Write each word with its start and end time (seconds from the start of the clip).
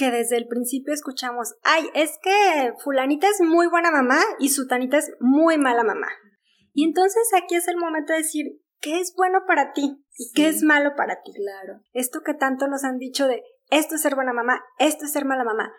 que 0.00 0.10
desde 0.10 0.38
el 0.38 0.48
principio 0.48 0.94
escuchamos, 0.94 1.56
ay, 1.62 1.84
es 1.92 2.18
que 2.22 2.72
fulanita 2.82 3.28
es 3.28 3.42
muy 3.42 3.66
buena 3.66 3.90
mamá 3.90 4.18
y 4.38 4.48
sutanita 4.48 4.96
es 4.96 5.12
muy 5.20 5.58
mala 5.58 5.84
mamá. 5.84 6.08
Y 6.72 6.84
entonces 6.84 7.22
aquí 7.36 7.54
es 7.54 7.68
el 7.68 7.76
momento 7.76 8.14
de 8.14 8.20
decir, 8.20 8.46
¿qué 8.80 8.98
es 8.98 9.12
bueno 9.14 9.40
para 9.46 9.74
ti? 9.74 10.02
¿Y 10.16 10.32
qué 10.34 10.48
es 10.48 10.62
malo 10.62 10.92
para 10.96 11.20
ti? 11.20 11.32
Claro. 11.34 11.82
Esto 11.92 12.22
que 12.24 12.32
tanto 12.32 12.66
nos 12.66 12.82
han 12.82 12.96
dicho 12.96 13.26
de, 13.26 13.42
esto 13.70 13.96
es 13.96 14.00
ser 14.00 14.14
buena 14.14 14.32
mamá, 14.32 14.64
esto 14.78 15.04
es 15.04 15.12
ser 15.12 15.26
mala 15.26 15.44
mamá. 15.44 15.70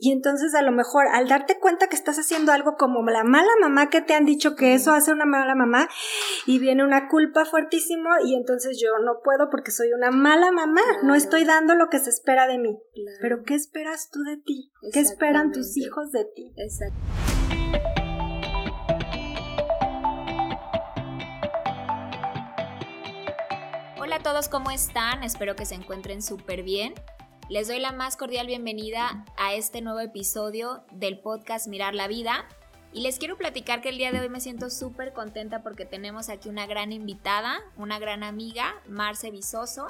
Y 0.00 0.12
entonces 0.12 0.54
a 0.54 0.62
lo 0.62 0.70
mejor 0.70 1.06
al 1.12 1.26
darte 1.26 1.58
cuenta 1.58 1.88
que 1.88 1.96
estás 1.96 2.18
haciendo 2.18 2.52
algo 2.52 2.76
como 2.76 3.02
la 3.10 3.24
mala 3.24 3.50
mamá 3.60 3.90
que 3.90 4.00
te 4.00 4.14
han 4.14 4.24
dicho 4.24 4.54
que 4.54 4.74
eso 4.74 4.92
hace 4.92 5.12
una 5.12 5.26
mala 5.26 5.56
mamá 5.56 5.88
y 6.46 6.60
viene 6.60 6.84
una 6.84 7.08
culpa 7.08 7.44
fuertísimo 7.44 8.08
y 8.24 8.36
entonces 8.36 8.78
yo 8.80 8.90
no 9.04 9.20
puedo 9.24 9.50
porque 9.50 9.72
soy 9.72 9.92
una 9.92 10.12
mala 10.12 10.52
mamá, 10.52 10.82
no 11.02 11.16
estoy 11.16 11.42
dando 11.42 11.74
lo 11.74 11.88
que 11.88 11.98
se 11.98 12.10
espera 12.10 12.46
de 12.46 12.58
mí. 12.58 12.78
Pero 13.20 13.42
¿qué 13.42 13.54
esperas 13.56 14.10
tú 14.10 14.22
de 14.22 14.36
ti? 14.36 14.70
¿Qué 14.92 15.00
esperan 15.00 15.50
tus 15.50 15.76
hijos 15.76 16.12
de 16.12 16.24
ti? 16.26 16.52
Exacto. 16.56 16.96
Hola 24.00 24.16
a 24.16 24.22
todos, 24.22 24.48
¿cómo 24.48 24.70
están? 24.70 25.24
Espero 25.24 25.56
que 25.56 25.66
se 25.66 25.74
encuentren 25.74 26.22
súper 26.22 26.62
bien. 26.62 26.94
Les 27.48 27.66
doy 27.66 27.78
la 27.78 27.92
más 27.92 28.18
cordial 28.18 28.46
bienvenida 28.46 29.24
a 29.38 29.54
este 29.54 29.80
nuevo 29.80 30.00
episodio 30.00 30.84
del 30.92 31.18
podcast 31.18 31.66
Mirar 31.66 31.94
la 31.94 32.06
Vida. 32.06 32.46
Y 32.92 33.00
les 33.00 33.18
quiero 33.18 33.38
platicar 33.38 33.80
que 33.80 33.88
el 33.88 33.96
día 33.96 34.12
de 34.12 34.20
hoy 34.20 34.28
me 34.28 34.42
siento 34.42 34.68
súper 34.68 35.14
contenta 35.14 35.62
porque 35.62 35.86
tenemos 35.86 36.28
aquí 36.28 36.50
una 36.50 36.66
gran 36.66 36.92
invitada, 36.92 37.62
una 37.78 37.98
gran 37.98 38.22
amiga, 38.22 38.74
Marce 38.86 39.30
Visoso. 39.30 39.86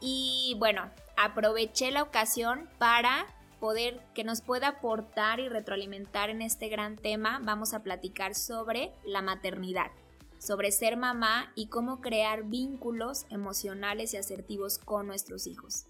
Y 0.00 0.56
bueno, 0.60 0.90
aproveché 1.18 1.90
la 1.90 2.02
ocasión 2.02 2.70
para 2.78 3.26
poder 3.60 4.00
que 4.14 4.24
nos 4.24 4.40
pueda 4.40 4.68
aportar 4.68 5.40
y 5.40 5.50
retroalimentar 5.50 6.30
en 6.30 6.40
este 6.40 6.68
gran 6.68 6.96
tema. 6.96 7.38
Vamos 7.42 7.74
a 7.74 7.82
platicar 7.82 8.34
sobre 8.34 8.94
la 9.04 9.20
maternidad, 9.20 9.90
sobre 10.38 10.72
ser 10.72 10.96
mamá 10.96 11.52
y 11.54 11.66
cómo 11.66 12.00
crear 12.00 12.44
vínculos 12.44 13.26
emocionales 13.28 14.14
y 14.14 14.16
asertivos 14.16 14.78
con 14.78 15.06
nuestros 15.06 15.46
hijos. 15.46 15.84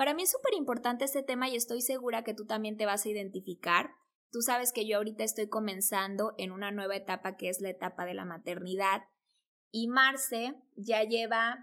Para 0.00 0.14
mí 0.14 0.22
es 0.22 0.30
súper 0.30 0.54
importante 0.54 1.04
este 1.04 1.22
tema 1.22 1.50
y 1.50 1.56
estoy 1.56 1.82
segura 1.82 2.24
que 2.24 2.32
tú 2.32 2.46
también 2.46 2.78
te 2.78 2.86
vas 2.86 3.04
a 3.04 3.10
identificar. 3.10 3.90
Tú 4.32 4.40
sabes 4.40 4.72
que 4.72 4.88
yo 4.88 4.96
ahorita 4.96 5.24
estoy 5.24 5.50
comenzando 5.50 6.32
en 6.38 6.52
una 6.52 6.70
nueva 6.70 6.96
etapa 6.96 7.36
que 7.36 7.50
es 7.50 7.60
la 7.60 7.68
etapa 7.68 8.06
de 8.06 8.14
la 8.14 8.24
maternidad. 8.24 9.02
Y 9.70 9.88
Marce 9.88 10.54
ya 10.74 11.02
lleva... 11.02 11.58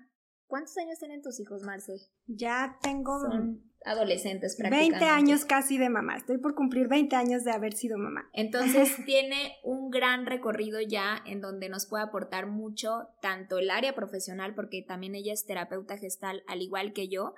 ¿Cuántos 0.46 0.78
años 0.78 1.00
tienen 1.00 1.24
tus 1.24 1.40
hijos, 1.40 1.64
Marce? 1.64 1.94
Ya 2.28 2.78
tengo... 2.84 3.20
Son 3.20 3.64
adolescentes 3.86 4.56
prácticamente. 4.56 5.00
20 5.00 5.06
años 5.10 5.44
casi 5.44 5.80
de 5.80 5.90
mamá. 5.90 6.18
Estoy 6.18 6.38
por 6.38 6.54
cumplir 6.54 6.88
20 6.90 7.16
años 7.16 7.44
de 7.44 7.54
haber 7.54 7.74
sido 7.74 7.98
mamá. 7.98 8.30
Entonces 8.34 8.98
tiene 9.08 9.56
un 9.64 9.90
gran 9.90 10.28
recorrido 10.28 10.80
ya 10.80 11.24
en 11.26 11.42
donde 11.42 11.70
nos 11.70 11.88
puede 11.88 12.04
aportar 12.04 12.46
mucho 12.46 13.08
tanto 13.20 13.58
el 13.58 13.72
área 13.72 13.96
profesional, 13.96 14.54
porque 14.54 14.86
también 14.88 15.16
ella 15.16 15.34
es 15.34 15.44
terapeuta 15.44 15.98
gestal 15.98 16.44
al 16.48 16.62
igual 16.62 16.94
que 16.94 17.08
yo, 17.08 17.34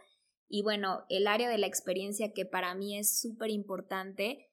y 0.49 0.63
bueno, 0.63 1.05
el 1.09 1.27
área 1.27 1.47
de 1.47 1.59
la 1.59 1.67
experiencia 1.67 2.33
que 2.33 2.45
para 2.45 2.73
mí 2.73 2.97
es 2.97 3.19
súper 3.19 3.51
importante, 3.51 4.51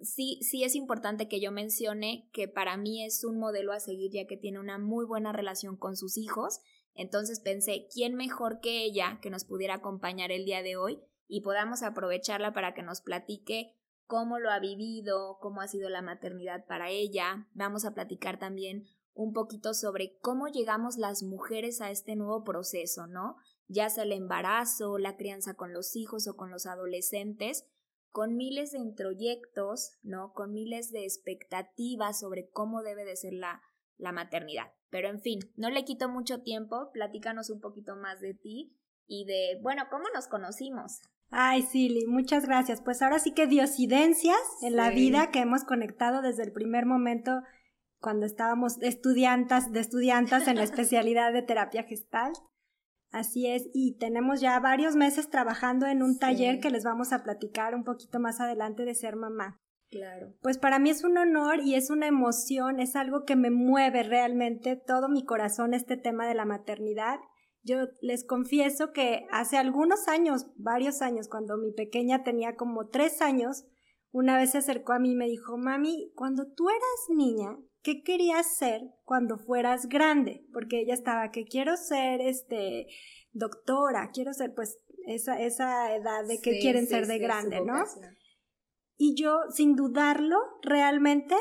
sí, 0.00 0.38
sí 0.40 0.64
es 0.64 0.74
importante 0.74 1.28
que 1.28 1.40
yo 1.40 1.52
mencione 1.52 2.30
que 2.32 2.48
para 2.48 2.78
mí 2.78 3.04
es 3.04 3.22
un 3.22 3.38
modelo 3.38 3.72
a 3.72 3.80
seguir 3.80 4.10
ya 4.10 4.26
que 4.26 4.38
tiene 4.38 4.58
una 4.58 4.78
muy 4.78 5.04
buena 5.04 5.32
relación 5.32 5.76
con 5.76 5.96
sus 5.96 6.16
hijos. 6.16 6.60
Entonces 6.94 7.40
pensé, 7.40 7.86
¿quién 7.92 8.14
mejor 8.14 8.60
que 8.60 8.82
ella 8.82 9.18
que 9.20 9.30
nos 9.30 9.44
pudiera 9.44 9.74
acompañar 9.74 10.32
el 10.32 10.46
día 10.46 10.62
de 10.62 10.76
hoy 10.76 10.98
y 11.28 11.42
podamos 11.42 11.82
aprovecharla 11.82 12.54
para 12.54 12.72
que 12.72 12.82
nos 12.82 13.02
platique 13.02 13.76
cómo 14.06 14.38
lo 14.38 14.50
ha 14.50 14.58
vivido, 14.58 15.38
cómo 15.40 15.60
ha 15.60 15.68
sido 15.68 15.88
la 15.88 16.02
maternidad 16.02 16.66
para 16.66 16.90
ella. 16.90 17.48
Vamos 17.54 17.84
a 17.84 17.94
platicar 17.94 18.38
también 18.38 18.84
un 19.14 19.32
poquito 19.32 19.74
sobre 19.74 20.18
cómo 20.20 20.48
llegamos 20.48 20.96
las 20.96 21.22
mujeres 21.22 21.80
a 21.80 21.90
este 21.90 22.16
nuevo 22.16 22.44
proceso, 22.44 23.06
¿no? 23.06 23.36
Ya 23.72 23.90
sea 23.90 24.04
el 24.04 24.12
embarazo, 24.12 24.98
la 24.98 25.16
crianza 25.16 25.54
con 25.54 25.72
los 25.72 25.96
hijos 25.96 26.28
o 26.28 26.36
con 26.36 26.50
los 26.50 26.66
adolescentes, 26.66 27.66
con 28.10 28.36
miles 28.36 28.72
de 28.72 28.78
introyectos, 28.78 29.98
¿no? 30.02 30.32
Con 30.34 30.52
miles 30.52 30.90
de 30.90 31.04
expectativas 31.04 32.20
sobre 32.20 32.50
cómo 32.50 32.82
debe 32.82 33.04
de 33.04 33.16
ser 33.16 33.32
la, 33.32 33.62
la 33.96 34.12
maternidad. 34.12 34.72
Pero 34.90 35.08
en 35.08 35.20
fin, 35.20 35.40
no 35.56 35.70
le 35.70 35.84
quito 35.84 36.08
mucho 36.08 36.42
tiempo, 36.42 36.90
platícanos 36.92 37.48
un 37.48 37.60
poquito 37.60 37.96
más 37.96 38.20
de 38.20 38.34
ti 38.34 38.76
y 39.06 39.24
de, 39.24 39.58
bueno, 39.62 39.84
cómo 39.90 40.04
nos 40.14 40.28
conocimos. 40.28 41.00
Ay, 41.30 41.62
Silly, 41.62 42.06
muchas 42.06 42.44
gracias. 42.44 42.82
Pues 42.82 43.00
ahora 43.00 43.18
sí 43.18 43.32
que 43.32 43.46
diosidencias 43.46 44.38
en 44.60 44.76
la 44.76 44.90
vida 44.90 45.30
que 45.30 45.38
hemos 45.38 45.64
conectado 45.64 46.20
desde 46.20 46.42
el 46.42 46.52
primer 46.52 46.84
momento 46.84 47.40
cuando 47.98 48.26
estábamos 48.26 48.76
estudiantas, 48.82 49.72
de 49.72 49.80
estudiantas 49.80 50.46
en 50.46 50.56
la 50.56 50.64
especialidad 50.64 51.32
de 51.32 51.40
terapia 51.40 51.84
gestal. 51.84 52.32
Así 53.12 53.46
es, 53.46 53.68
y 53.74 53.98
tenemos 53.98 54.40
ya 54.40 54.58
varios 54.58 54.96
meses 54.96 55.28
trabajando 55.28 55.86
en 55.86 56.02
un 56.02 56.18
taller 56.18 56.60
que 56.60 56.70
les 56.70 56.82
vamos 56.82 57.12
a 57.12 57.22
platicar 57.22 57.74
un 57.74 57.84
poquito 57.84 58.18
más 58.18 58.40
adelante 58.40 58.86
de 58.86 58.94
ser 58.94 59.16
mamá. 59.16 59.60
Claro. 59.90 60.32
Pues 60.40 60.56
para 60.56 60.78
mí 60.78 60.88
es 60.88 61.04
un 61.04 61.18
honor 61.18 61.60
y 61.60 61.74
es 61.74 61.90
una 61.90 62.06
emoción, 62.06 62.80
es 62.80 62.96
algo 62.96 63.24
que 63.26 63.36
me 63.36 63.50
mueve 63.50 64.02
realmente 64.02 64.76
todo 64.76 65.10
mi 65.10 65.26
corazón 65.26 65.74
este 65.74 65.98
tema 65.98 66.26
de 66.26 66.34
la 66.34 66.46
maternidad. 66.46 67.18
Yo 67.62 67.88
les 68.00 68.24
confieso 68.24 68.92
que 68.92 69.26
hace 69.30 69.58
algunos 69.58 70.08
años, 70.08 70.46
varios 70.56 71.02
años, 71.02 71.28
cuando 71.28 71.58
mi 71.58 71.72
pequeña 71.72 72.24
tenía 72.24 72.56
como 72.56 72.88
tres 72.88 73.20
años, 73.20 73.66
una 74.10 74.38
vez 74.38 74.52
se 74.52 74.58
acercó 74.58 74.94
a 74.94 74.98
mí 74.98 75.12
y 75.12 75.16
me 75.16 75.26
dijo, 75.26 75.58
mami, 75.58 76.12
cuando 76.14 76.50
tú 76.50 76.70
eras 76.70 77.14
niña, 77.14 77.58
¿qué 77.82 78.02
querías 78.02 78.56
ser 78.56 78.82
cuando 79.04 79.38
fueras 79.38 79.88
grande? 79.88 80.46
Porque 80.52 80.80
ella 80.80 80.94
estaba 80.94 81.30
que 81.30 81.44
quiero 81.44 81.76
ser 81.76 82.20
este 82.20 82.86
doctora, 83.32 84.10
quiero 84.12 84.32
ser 84.32 84.54
pues 84.54 84.78
esa, 85.06 85.40
esa 85.40 85.94
edad 85.94 86.26
de 86.26 86.40
que 86.40 86.58
quieren 86.58 86.86
ser 86.86 87.06
de 87.06 87.18
grande, 87.18 87.60
¿no? 87.60 87.84
Y 88.96 89.14
yo, 89.20 89.40
sin 89.50 89.74
dudarlo, 89.74 90.36
realmente 90.62 91.34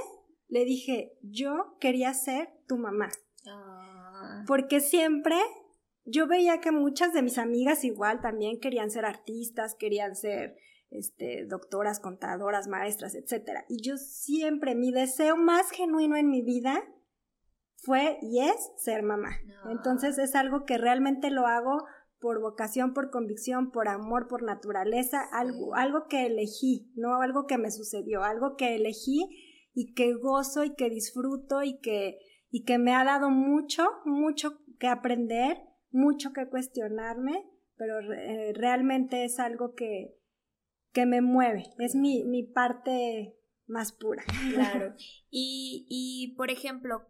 le 0.47 0.66
dije, 0.66 1.13
yo 1.22 1.78
quería 1.79 2.13
ser 2.13 2.50
tu 2.68 2.78
mamá. 2.78 3.09
Ah. 3.47 4.44
Porque 4.47 4.79
siempre 4.79 5.35
yo 6.06 6.28
veía 6.28 6.59
que 6.59 6.72
muchas 6.72 7.13
de 7.13 7.22
mis 7.22 7.38
amigas 7.38 7.84
igual 7.84 8.22
también 8.22 8.59
querían 8.59 8.90
ser 8.90 9.06
artistas, 9.06 9.75
querían 9.75 10.16
ser 10.16 10.56
este, 10.91 11.46
doctoras, 11.47 12.00
contadoras, 12.00 12.68
maestras, 12.68 13.16
etc. 13.16 13.63
Y 13.69 13.81
yo 13.81 13.97
siempre, 13.97 14.75
mi 14.75 14.91
deseo 14.91 15.38
más 15.38 15.72
genuino 15.72 16.18
en 16.18 16.29
mi 16.29 16.41
vida 16.44 16.84
fue 17.78 18.19
y 18.22 18.41
es 18.41 18.72
ser 18.78 19.02
mamá. 19.02 19.31
Entonces 19.69 20.18
es 20.18 20.35
algo 20.35 20.66
que 20.66 20.78
realmente 20.78 21.31
lo 21.31 21.47
hago 21.47 21.85
por 22.19 22.40
vocación, 22.40 22.94
por 22.94 23.09
convicción, 23.09 23.72
por 23.72 23.88
amor, 23.88 24.28
por 24.28 24.44
naturaleza, 24.44 25.22
algo, 25.31 25.74
algo 25.75 26.06
que 26.07 26.28
elegí, 26.28 26.91
no 26.96 27.19
algo 27.22 27.47
que 27.47 27.58
me 27.58 27.72
sucedió, 27.72 28.23
algo 28.23 28.56
que 28.56 28.75
elegí 28.75 29.25
y 29.73 29.94
que 29.94 30.13
gozo 30.13 30.63
y 30.63 30.75
que 30.75 30.90
disfruto 30.90 31.63
y 31.63 31.79
que, 31.79 32.19
y 32.52 32.63
que 32.63 32.78
me 32.78 32.94
ha 32.94 33.03
dado 33.03 33.31
mucho, 33.31 33.88
mucho 34.06 34.59
que 34.79 34.88
aprender, 34.88 35.58
mucho 35.90 36.31
que 36.31 36.47
cuestionarme, 36.47 37.44
pero 37.75 38.00
eh, 38.13 38.53
realmente 38.53 39.25
es 39.25 39.40
algo 39.40 39.73
que, 39.73 40.16
que 40.91 41.06
me 41.06 41.22
mueve, 41.22 41.63
es 41.79 41.96
mi, 41.96 42.24
mi 42.24 42.44
parte 42.44 43.38
más 43.68 43.91
pura. 43.91 44.24
Claro. 44.53 44.94
Y, 45.34 45.85
y 45.88 46.35
por 46.35 46.52
ejemplo, 46.52 47.07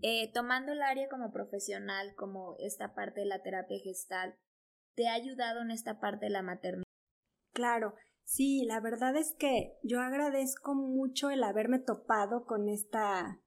eh, 0.00 0.32
tomando 0.32 0.72
el 0.72 0.80
área 0.80 1.08
como 1.10 1.30
profesional, 1.30 2.14
como 2.16 2.56
esta 2.58 2.94
parte 2.94 3.20
de 3.20 3.26
la 3.26 3.42
terapia 3.42 3.78
gestal, 3.84 4.34
¿te 4.94 5.08
ha 5.08 5.12
ayudado 5.12 5.60
en 5.60 5.70
esta 5.70 6.00
parte 6.00 6.26
de 6.26 6.30
la 6.30 6.42
maternidad? 6.42 6.84
Claro, 7.52 7.94
sí, 8.24 8.64
la 8.64 8.80
verdad 8.80 9.14
es 9.16 9.34
que 9.38 9.76
yo 9.82 10.00
agradezco 10.00 10.74
mucho 10.74 11.28
el 11.28 11.44
haberme 11.44 11.80
topado 11.80 12.46
con 12.46 12.70
esta 12.70 13.42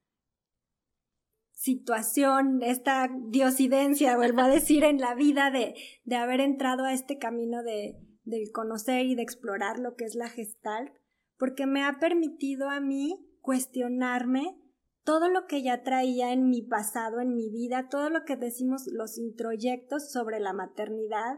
situación, 1.53 2.61
esta 2.61 3.09
diosidencia, 3.29 4.15
vuelvo 4.15 4.41
a 4.41 4.49
decir, 4.49 4.83
en 4.83 4.99
la 4.99 5.15
vida 5.15 5.49
de, 5.49 5.73
de 6.03 6.15
haber 6.17 6.39
entrado 6.39 6.85
a 6.85 6.93
este 6.93 7.17
camino 7.17 7.63
de, 7.63 7.97
de 8.23 8.49
conocer 8.51 9.05
y 9.05 9.15
de 9.15 9.21
explorar 9.21 9.79
lo 9.79 9.95
que 9.95 10.05
es 10.05 10.15
la 10.15 10.29
gestalt, 10.29 10.91
porque 11.37 11.65
me 11.65 11.83
ha 11.83 11.99
permitido 11.99 12.69
a 12.69 12.79
mí 12.79 13.27
cuestionarme 13.41 14.59
todo 15.03 15.29
lo 15.29 15.47
que 15.47 15.61
ya 15.61 15.83
traía 15.83 16.31
en 16.31 16.49
mi 16.49 16.61
pasado, 16.61 17.19
en 17.19 17.35
mi 17.35 17.49
vida, 17.49 17.89
todo 17.89 18.09
lo 18.09 18.23
que 18.23 18.37
decimos 18.37 18.87
los 18.87 19.17
introyectos 19.17 20.11
sobre 20.11 20.39
la 20.39 20.53
maternidad 20.53 21.35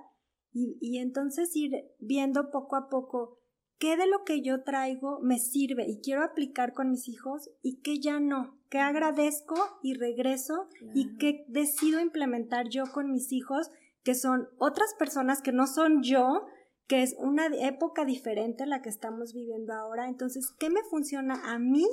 y, 0.51 0.77
y 0.79 0.99
entonces 0.99 1.55
ir 1.55 1.71
viendo 1.99 2.51
poco 2.51 2.75
a 2.75 2.89
poco 2.89 3.39
qué 3.77 3.97
de 3.97 4.07
lo 4.07 4.23
que 4.23 4.41
yo 4.41 4.63
traigo 4.63 5.19
me 5.21 5.39
sirve 5.39 5.85
y 5.87 5.99
quiero 6.01 6.23
aplicar 6.23 6.73
con 6.73 6.91
mis 6.91 7.07
hijos 7.07 7.49
y 7.61 7.81
qué 7.81 7.99
ya 7.99 8.19
no, 8.19 8.57
qué 8.69 8.79
agradezco 8.79 9.55
y 9.81 9.95
regreso 9.95 10.67
y 10.93 11.17
qué 11.17 11.45
decido 11.47 11.99
implementar 11.99 12.69
yo 12.69 12.83
con 12.93 13.11
mis 13.11 13.31
hijos, 13.31 13.69
que 14.03 14.15
son 14.15 14.47
otras 14.59 14.93
personas 14.97 15.41
que 15.41 15.51
no 15.51 15.67
son 15.67 16.03
yo, 16.03 16.45
que 16.87 17.01
es 17.01 17.15
una 17.17 17.47
época 17.47 18.05
diferente 18.05 18.63
a 18.63 18.67
la 18.67 18.81
que 18.81 18.89
estamos 18.89 19.33
viviendo 19.33 19.73
ahora. 19.73 20.07
Entonces, 20.07 20.53
¿qué 20.59 20.69
me 20.69 20.83
funciona 20.89 21.53
a 21.53 21.59
mí 21.59 21.87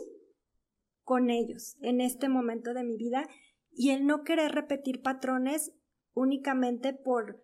con 1.02 1.30
ellos 1.30 1.76
en 1.80 2.00
este 2.00 2.28
momento 2.28 2.74
de 2.74 2.84
mi 2.84 2.96
vida? 2.96 3.26
Y 3.70 3.90
el 3.90 4.06
no 4.06 4.22
querer 4.22 4.52
repetir 4.52 5.00
patrones 5.00 5.72
únicamente 6.14 6.92
por 6.92 7.42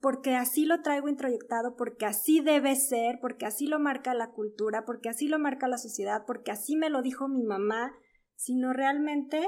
porque 0.00 0.34
así 0.34 0.66
lo 0.66 0.82
traigo 0.82 1.08
introyectado, 1.08 1.74
porque 1.76 2.04
así 2.04 2.40
debe 2.40 2.76
ser, 2.76 3.18
porque 3.20 3.46
así 3.46 3.66
lo 3.66 3.78
marca 3.78 4.14
la 4.14 4.30
cultura, 4.30 4.84
porque 4.84 5.08
así 5.08 5.26
lo 5.26 5.38
marca 5.38 5.68
la 5.68 5.78
sociedad, 5.78 6.24
porque 6.26 6.50
así 6.50 6.76
me 6.76 6.90
lo 6.90 7.02
dijo 7.02 7.28
mi 7.28 7.42
mamá, 7.42 7.92
sino 8.34 8.72
realmente 8.72 9.42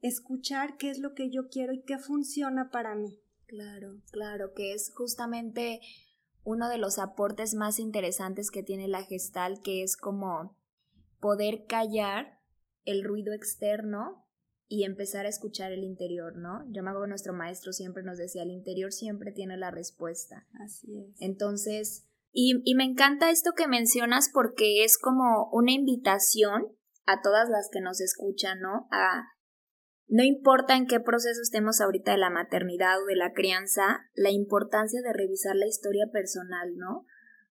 escuchar 0.00 0.76
qué 0.76 0.90
es 0.90 0.98
lo 0.98 1.14
que 1.14 1.30
yo 1.30 1.48
quiero 1.50 1.72
y 1.72 1.82
qué 1.82 1.98
funciona 1.98 2.70
para 2.70 2.94
mí. 2.94 3.18
Claro, 3.46 3.96
claro, 4.10 4.52
que 4.54 4.72
es 4.72 4.92
justamente 4.94 5.80
uno 6.44 6.68
de 6.68 6.78
los 6.78 6.98
aportes 6.98 7.54
más 7.54 7.78
interesantes 7.78 8.50
que 8.50 8.62
tiene 8.62 8.88
la 8.88 9.04
gestal, 9.04 9.60
que 9.62 9.82
es 9.82 9.96
como 9.96 10.56
poder 11.20 11.66
callar 11.66 12.40
el 12.84 13.04
ruido 13.04 13.32
externo 13.32 14.26
y 14.68 14.84
empezar 14.84 15.26
a 15.26 15.28
escuchar 15.28 15.70
el 15.72 15.84
interior, 15.84 16.36
¿no? 16.36 16.64
Yo 16.70 16.82
me 16.82 16.90
hago 16.90 17.06
nuestro 17.06 17.34
maestro 17.34 17.72
siempre 17.72 18.02
nos 18.02 18.18
decía, 18.18 18.42
el 18.42 18.50
interior 18.50 18.90
siempre 18.90 19.30
tiene 19.30 19.56
la 19.56 19.70
respuesta. 19.70 20.46
Así 20.64 20.98
es. 20.98 21.14
Entonces, 21.20 22.08
y, 22.32 22.62
y 22.64 22.74
me 22.74 22.84
encanta 22.84 23.30
esto 23.30 23.52
que 23.54 23.68
mencionas 23.68 24.30
porque 24.32 24.82
es 24.84 24.98
como 24.98 25.50
una 25.52 25.72
invitación 25.72 26.68
a 27.04 27.20
todas 27.20 27.50
las 27.50 27.68
que 27.70 27.80
nos 27.80 28.00
escuchan, 28.00 28.60
¿no? 28.60 28.88
A 28.90 29.24
no 30.12 30.22
importa 30.22 30.76
en 30.76 30.86
qué 30.86 31.00
proceso 31.00 31.40
estemos 31.40 31.80
ahorita 31.80 32.12
de 32.12 32.18
la 32.18 32.28
maternidad 32.28 33.02
o 33.02 33.06
de 33.06 33.16
la 33.16 33.32
crianza, 33.32 34.10
la 34.14 34.30
importancia 34.30 35.00
de 35.00 35.10
revisar 35.10 35.56
la 35.56 35.66
historia 35.66 36.04
personal, 36.12 36.76
¿no? 36.76 37.06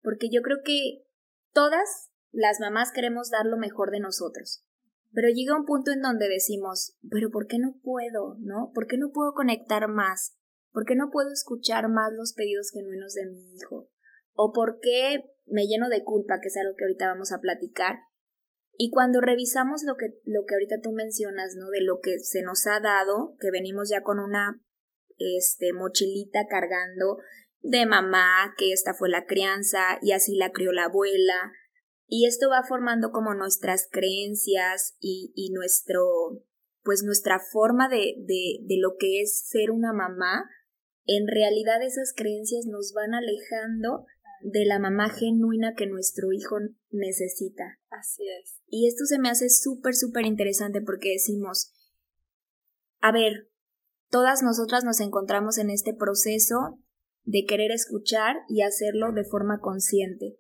Porque 0.02 0.30
yo 0.32 0.42
creo 0.42 0.60
que 0.64 1.04
todas 1.52 2.12
las 2.32 2.62
mamás 2.62 2.94
queremos 2.94 3.30
dar 3.30 3.46
lo 3.46 3.58
mejor 3.58 3.92
de 3.92 4.00
nosotros. 4.00 4.64
Pero 5.12 5.28
llega 5.28 5.58
un 5.60 5.66
punto 5.66 5.92
en 5.92 6.02
donde 6.02 6.30
decimos, 6.30 6.96
pero 7.12 7.30
¿por 7.30 7.48
qué 7.48 7.60
no 7.60 7.76
puedo? 7.84 8.38
¿No? 8.40 8.72
¿Por 8.74 8.88
qué 8.88 8.98
no 8.98 9.12
puedo 9.12 9.34
conectar 9.34 9.90
más? 9.90 10.38
¿Por 10.72 10.86
qué 10.86 10.96
no 10.96 11.12
puedo 11.12 11.34
escuchar 11.34 11.90
más 11.90 12.14
los 12.14 12.32
pedidos 12.32 12.70
genuinos 12.72 13.16
de 13.16 13.26
mi 13.26 13.54
hijo? 13.54 13.90
¿O 14.32 14.54
por 14.54 14.80
qué 14.80 15.26
me 15.46 15.68
lleno 15.68 15.90
de 15.90 16.06
culpa, 16.06 16.40
que 16.42 16.48
es 16.48 16.56
algo 16.56 16.78
que 16.78 16.86
ahorita 16.86 17.10
vamos 17.10 17.34
a 17.34 17.42
platicar? 17.42 17.98
Y 18.78 18.92
cuando 18.92 19.22
revisamos 19.22 19.84
lo 19.84 19.96
que, 19.96 20.20
lo 20.26 20.46
que 20.46 20.56
ahorita 20.56 20.76
tú 20.82 20.92
mencionas, 20.92 21.56
¿no? 21.56 21.70
De 21.70 21.82
lo 21.82 22.00
que 22.02 22.20
se 22.20 22.42
nos 22.42 22.68
ha 22.68 22.80
dado, 22.80 23.36
que 23.40 23.52
venimos 23.52 23.90
ya 23.90 24.02
con 24.02 24.20
una 24.20 24.62
este, 25.18 25.74
mochilita 25.74 26.48
cargando 26.50 27.18
de 27.62 27.86
mamá, 27.86 28.54
que 28.58 28.74
esta 28.74 28.94
fue 28.94 29.10
la 29.10 29.26
crianza 29.26 29.98
y 30.02 30.12
así 30.12 30.36
la 30.36 30.52
crió 30.52 30.72
la 30.72 30.86
abuela, 30.86 31.52
y 32.08 32.28
esto 32.28 32.50
va 32.50 32.64
formando 32.68 33.12
como 33.12 33.34
nuestras 33.34 33.88
creencias 33.92 34.96
y, 35.00 35.32
y 35.36 35.52
nuestro, 35.52 36.44
pues 36.84 37.04
nuestra 37.04 37.40
forma 37.40 37.90
de, 37.90 38.16
de, 38.20 38.60
de 38.62 38.78
lo 38.80 38.96
que 39.00 39.22
es 39.22 39.48
ser 39.48 39.72
una 39.72 39.92
mamá. 39.92 40.50
En 41.06 41.28
realidad 41.28 41.82
esas 41.82 42.14
creencias 42.16 42.66
nos 42.68 42.94
van 42.94 43.14
alejando 43.16 44.06
de 44.46 44.66
la 44.66 44.80
mamá 44.80 45.10
genuina 45.10 45.74
que 45.76 45.88
nuestro 45.88 46.32
hijo 46.32 46.58
necesita. 46.92 47.80
Así 47.90 48.24
es. 48.42 48.62
Y 48.68 48.88
esto 48.88 49.06
se 49.06 49.20
me 49.20 49.30
hace 49.30 49.50
súper, 49.50 49.96
súper 49.96 50.26
interesante 50.26 50.82
porque 50.82 51.14
decimos, 51.14 51.74
a 53.00 53.12
ver, 53.12 53.50
todas 54.10 54.44
nosotras 54.44 54.84
nos 54.84 55.00
encontramos 55.00 55.58
en 55.58 55.70
este 55.70 55.94
proceso 55.94 56.80
de 57.24 57.46
querer 57.46 57.72
escuchar 57.72 58.36
y 58.48 58.62
hacerlo 58.62 59.12
de 59.14 59.26
forma 59.26 59.60
consciente 59.60 60.38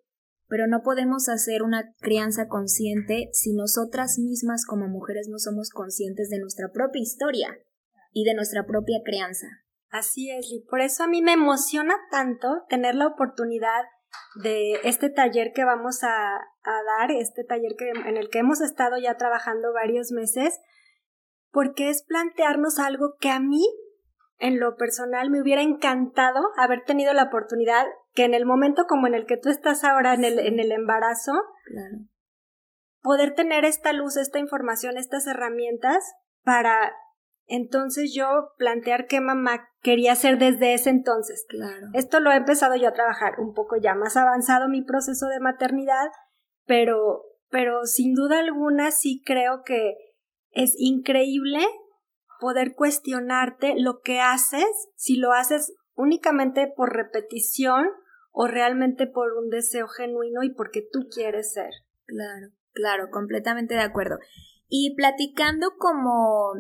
pero 0.48 0.68
no 0.68 0.82
podemos 0.84 1.28
hacer 1.30 1.64
una 1.64 1.94
crianza 2.00 2.48
consciente 2.48 3.30
si 3.34 3.54
nosotras 3.54 4.20
mismas 4.20 4.66
como 4.66 4.88
mujeres 4.88 5.28
no 5.30 5.40
somos 5.40 5.70
conscientes 5.70 6.30
de 6.30 6.40
nuestra 6.40 6.70
propia 6.72 7.02
historia 7.02 7.58
y 8.12 8.24
de 8.26 8.36
nuestra 8.36 8.66
propia 8.66 9.00
crianza. 9.04 9.48
Así 9.90 10.30
es, 10.30 10.52
y 10.52 10.64
por 10.70 10.82
eso 10.82 11.04
a 11.04 11.08
mí 11.08 11.22
me 11.22 11.34
emociona 11.34 11.96
tanto 12.12 12.48
tener 12.70 12.96
la 12.96 13.08
oportunidad 13.08 13.84
de 14.36 14.80
este 14.84 15.10
taller 15.10 15.52
que 15.54 15.64
vamos 15.64 16.04
a, 16.04 16.40
dar, 16.64 17.12
este 17.12 17.44
taller 17.44 17.76
que, 17.78 17.90
en 17.90 18.18
el 18.18 18.30
que 18.30 18.40
hemos 18.40 18.62
estado 18.62 18.98
ya 18.98 19.16
trabajando 19.16 19.74
varios 19.74 20.12
meses, 20.12 20.60
porque 21.52 21.90
es 21.90 22.04
plantearnos 22.04 22.80
algo 22.80 23.16
que 23.20 23.30
a 23.30 23.40
mí, 23.40 23.64
en 24.38 24.60
lo 24.60 24.76
personal, 24.76 25.30
me 25.30 25.42
hubiera 25.42 25.62
encantado 25.62 26.42
haber 26.58 26.84
tenido 26.84 27.14
la 27.14 27.24
oportunidad 27.24 27.86
que 28.14 28.26
en 28.26 28.34
el 28.34 28.46
momento 28.46 28.86
como 28.88 29.08
en 29.08 29.16
el 29.16 29.26
que 29.26 29.38
tú 29.38 29.50
estás 29.50 29.84
ahora 29.84 30.14
en 30.14 30.26
el, 30.26 30.40
en 30.40 30.60
el 30.60 30.72
embarazo, 30.72 31.34
poder 33.02 33.36
tener 33.36 33.64
esta 33.64 33.94
luz, 33.94 34.18
esta 34.18 34.40
información, 34.40 34.98
estas 34.98 35.28
herramientas 35.28 36.04
para 36.44 36.94
entonces 37.48 38.14
yo 38.16 38.54
plantear 38.58 39.08
qué 39.08 39.22
mamá 39.22 39.70
quería 39.82 40.14
hacer 40.14 40.38
desde 40.40 40.74
ese 40.74 40.90
entonces. 40.90 41.46
Claro. 41.48 41.88
Esto 41.94 42.20
lo 42.20 42.32
he 42.32 42.36
empezado 42.36 42.76
yo 42.76 42.90
a 42.90 42.94
trabajar 42.94 43.40
un 43.40 43.54
poco 43.54 43.78
ya 43.78 43.94
más 43.94 44.18
avanzado 44.18 44.68
mi 44.68 44.84
proceso 44.84 45.28
de 45.28 45.40
maternidad, 45.40 46.10
pero, 46.66 47.24
pero 47.50 47.86
sin 47.86 48.16
duda 48.16 48.40
alguna 48.40 48.92
sí 48.92 49.22
creo 49.26 49.62
que 49.64 49.96
es 50.52 50.74
increíble 50.78 51.60
poder 52.40 52.74
cuestionarte 52.76 53.76
lo 53.78 54.02
que 54.02 54.20
haces, 54.20 54.66
si 54.96 55.18
lo 55.18 55.32
haces 55.34 55.74
únicamente 55.94 56.72
por 56.76 56.94
repetición 56.94 57.88
o 58.32 58.48
realmente 58.48 59.08
por 59.08 59.34
un 59.34 59.50
deseo 59.50 59.88
genuino 59.88 60.44
y 60.44 60.54
porque 60.54 60.82
tú 60.92 61.08
quieres 61.14 61.54
ser. 61.54 61.72
Claro, 62.06 62.48
claro, 62.74 63.10
completamente 63.12 63.76
de 63.76 63.82
acuerdo. 63.82 64.18
Y 64.68 64.96
platicando 64.96 65.76
como 65.78 66.54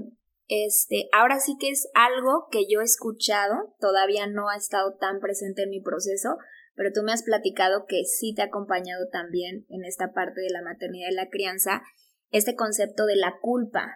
este, 0.48 1.10
ahora 1.12 1.40
sí 1.40 1.56
que 1.60 1.70
es 1.70 1.90
algo 1.94 2.48
que 2.52 2.66
yo 2.70 2.82
he 2.82 2.84
escuchado, 2.84 3.76
todavía 3.80 4.28
no 4.28 4.50
ha 4.50 4.56
estado 4.56 4.96
tan 4.98 5.20
presente 5.20 5.64
en 5.64 5.70
mi 5.70 5.82
proceso, 5.82 6.38
pero 6.76 6.92
tú 6.94 7.04
me 7.04 7.12
has 7.12 7.24
platicado 7.24 7.86
que 7.88 8.04
sí 8.06 8.34
te 8.36 8.42
ha 8.42 8.46
acompañado 8.46 9.08
también 9.12 9.66
en 9.70 9.86
esta 9.86 10.14
parte 10.14 10.42
de 10.42 10.50
la 10.50 10.62
maternidad 10.62 11.10
y 11.12 11.16
la 11.16 11.30
crianza, 11.30 11.82
este 12.32 12.56
concepto 12.56 13.06
de 13.06 13.16
la 13.16 13.38
culpa. 13.42 13.88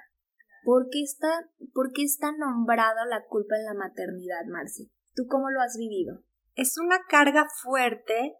¿Por 0.63 0.89
qué 0.89 1.01
está, 1.01 1.49
por 1.73 1.91
qué 1.93 2.03
está 2.03 2.31
nombrada 2.31 3.05
la 3.05 3.25
culpa 3.25 3.55
en 3.55 3.65
la 3.65 3.73
maternidad, 3.73 4.45
Marci? 4.47 4.91
¿Tú 5.15 5.25
cómo 5.27 5.49
lo 5.49 5.61
has 5.61 5.77
vivido? 5.77 6.23
es 6.59 6.77
una 6.77 6.99
carga 7.07 7.47
fuerte 7.63 8.35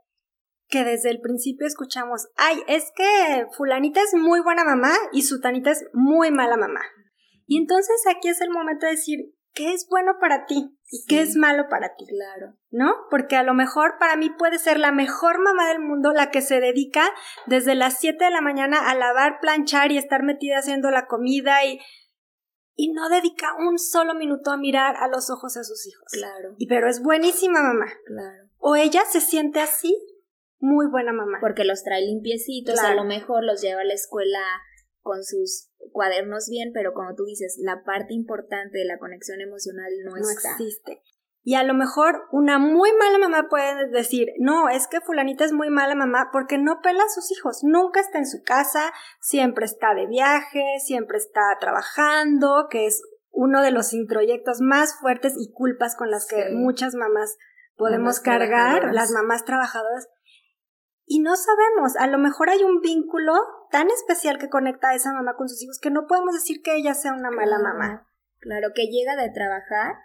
que 0.68 0.84
desde 0.84 1.10
el 1.10 1.22
principio 1.22 1.66
escuchamos, 1.66 2.28
ay, 2.36 2.62
es 2.68 2.92
que 2.96 3.48
fulanita 3.58 4.02
es 4.02 4.14
muy 4.14 4.42
buena 4.42 4.64
mamá 4.64 4.92
y 5.14 5.24
sutanita 5.24 5.72
es 5.72 5.86
muy 5.94 6.30
mala 6.30 6.58
mamá. 6.58 6.82
Y 7.50 7.58
entonces 7.58 8.06
aquí 8.08 8.30
es 8.30 8.42
el 8.42 8.52
momento 8.52 8.86
de 8.86 8.92
decir, 8.92 9.34
¿qué 9.56 9.74
es 9.74 9.88
bueno 9.90 10.18
para 10.22 10.46
ti? 10.46 10.78
¿Y 10.92 11.04
qué 11.08 11.22
es 11.22 11.36
malo 11.36 11.66
para 11.68 11.96
ti? 11.96 12.06
Claro. 12.08 12.54
¿No? 12.70 12.94
Porque 13.10 13.36
a 13.38 13.44
lo 13.44 13.56
mejor 13.56 13.96
para 14.00 14.16
mí 14.18 14.30
puede 14.30 14.60
ser 14.60 14.78
la 14.78 14.92
mejor 14.92 15.42
mamá 15.42 15.68
del 15.68 15.80
mundo 15.80 16.14
la 16.14 16.30
que 16.30 16.42
se 16.42 16.60
dedica 16.60 17.10
desde 17.48 17.74
las 17.74 17.98
7 17.98 18.24
de 18.24 18.30
la 18.30 18.42
mañana 18.42 18.88
a 18.88 18.94
lavar, 18.94 19.40
planchar 19.42 19.92
y 19.92 19.98
estar 19.98 20.22
metida 20.22 20.60
haciendo 20.60 20.92
la 20.92 21.08
comida 21.08 21.66
y 21.66 21.80
y 22.76 22.94
no 22.94 23.10
dedica 23.10 23.48
un 23.58 23.80
solo 23.80 24.14
minuto 24.14 24.52
a 24.52 24.58
mirar 24.58 24.96
a 24.98 25.08
los 25.10 25.32
ojos 25.32 25.58
a 25.58 25.64
sus 25.64 25.86
hijos. 25.88 26.06
Claro. 26.14 26.54
Y 26.60 26.68
pero 26.68 26.88
es 26.88 27.02
buenísima 27.02 27.64
mamá. 27.64 27.88
Claro. 28.06 28.48
O 28.58 28.76
ella 28.76 29.02
se 29.10 29.22
siente 29.22 29.60
así, 29.60 29.98
muy 30.60 30.86
buena 30.88 31.12
mamá. 31.12 31.40
Porque 31.42 31.66
los 31.66 31.84
trae 31.84 32.06
limpiecitos, 32.06 32.80
a 32.80 32.94
lo 32.94 33.06
mejor 33.06 33.44
los 33.44 33.60
lleva 33.62 33.82
a 33.82 33.86
la 33.86 33.96
escuela 33.96 34.40
con 35.02 35.24
sus 35.24 35.70
cuadernos 35.92 36.48
bien, 36.50 36.72
pero 36.74 36.94
como 36.94 37.16
tú 37.16 37.26
dices, 37.26 37.58
la 37.62 37.84
parte 37.84 38.14
importante 38.14 38.80
de 38.80 38.86
la 38.86 39.00
conexión 39.00 39.42
emocional 39.42 39.92
no, 40.06 40.12
no 40.16 40.30
existe. 40.30 41.02
Y 41.42 41.56
a 41.56 41.64
lo 41.64 41.74
mejor 41.74 42.28
una 42.32 42.60
muy 42.60 42.92
mala 42.94 43.18
mamá 43.18 43.48
puede 43.50 43.88
decir, 43.88 44.28
no, 44.40 44.70
es 44.70 44.88
que 44.88 45.02
fulanita 45.02 45.46
es 45.46 45.54
muy 45.54 45.70
mala 45.70 45.96
mamá 45.96 46.30
porque 46.32 46.58
no 46.58 46.82
pela 46.82 47.04
a 47.04 47.10
sus 47.10 47.32
hijos, 47.32 47.64
nunca 47.64 48.02
está 48.02 48.18
en 48.18 48.28
su 48.28 48.44
casa, 48.44 48.92
siempre 49.22 49.66
está 49.66 49.94
de 49.94 50.06
viaje, 50.06 50.64
siempre 50.86 51.18
está 51.18 51.42
trabajando, 51.60 52.68
que 52.70 52.86
es 52.86 53.02
uno 53.32 53.62
de 53.62 53.72
los 53.72 53.94
introyectos 53.94 54.60
más 54.60 55.00
fuertes 55.00 55.34
y 55.38 55.52
culpas 55.52 55.96
con 55.96 56.12
las 56.12 56.28
que 56.28 56.50
muchas 56.52 56.94
mamás 56.94 57.38
podemos 57.78 58.20
cargar, 58.20 58.94
las 58.94 59.12
mamás 59.12 59.46
trabajadoras. 59.46 60.10
Y 61.12 61.22
no 61.22 61.36
sabemos, 61.36 61.96
a 61.98 62.06
lo 62.06 62.20
mejor 62.20 62.52
hay 62.52 62.62
un 62.64 62.82
vínculo 62.82 63.34
tan 63.72 63.90
especial 63.90 64.38
que 64.38 64.48
conecta 64.48 64.90
a 64.90 64.96
esa 64.96 65.12
mamá 65.12 65.36
con 65.36 65.50
sus 65.50 65.60
hijos 65.64 65.80
que 65.82 65.90
no 65.90 66.06
podemos 66.06 66.36
decir 66.36 66.62
que 66.62 66.76
ella 66.76 66.94
sea 66.94 67.14
una 67.14 67.32
mala 67.32 67.58
mamá. 67.58 68.08
Claro, 68.38 68.70
que 68.76 68.86
llega 68.86 69.16
de 69.16 69.32
trabajar 69.32 69.96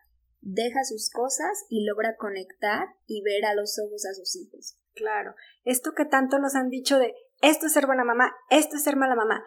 deja 0.41 0.83
sus 0.85 1.11
cosas 1.11 1.67
y 1.69 1.87
logra 1.87 2.17
conectar 2.17 2.89
y 3.07 3.23
ver 3.23 3.45
a 3.45 3.55
los 3.55 3.79
ojos 3.85 4.07
a 4.07 4.15
sus 4.15 4.35
hijos. 4.37 4.79
Claro, 4.95 5.35
esto 5.65 5.93
que 5.93 6.05
tanto 6.05 6.39
nos 6.39 6.55
han 6.55 6.69
dicho 6.71 6.99
de 6.99 7.15
esto 7.43 7.67
es 7.67 7.73
ser 7.73 7.87
buena 7.87 8.05
mamá, 8.05 8.35
esto 8.49 8.77
es 8.77 8.85
ser 8.85 8.97
mala 8.97 9.15
mamá. 9.15 9.45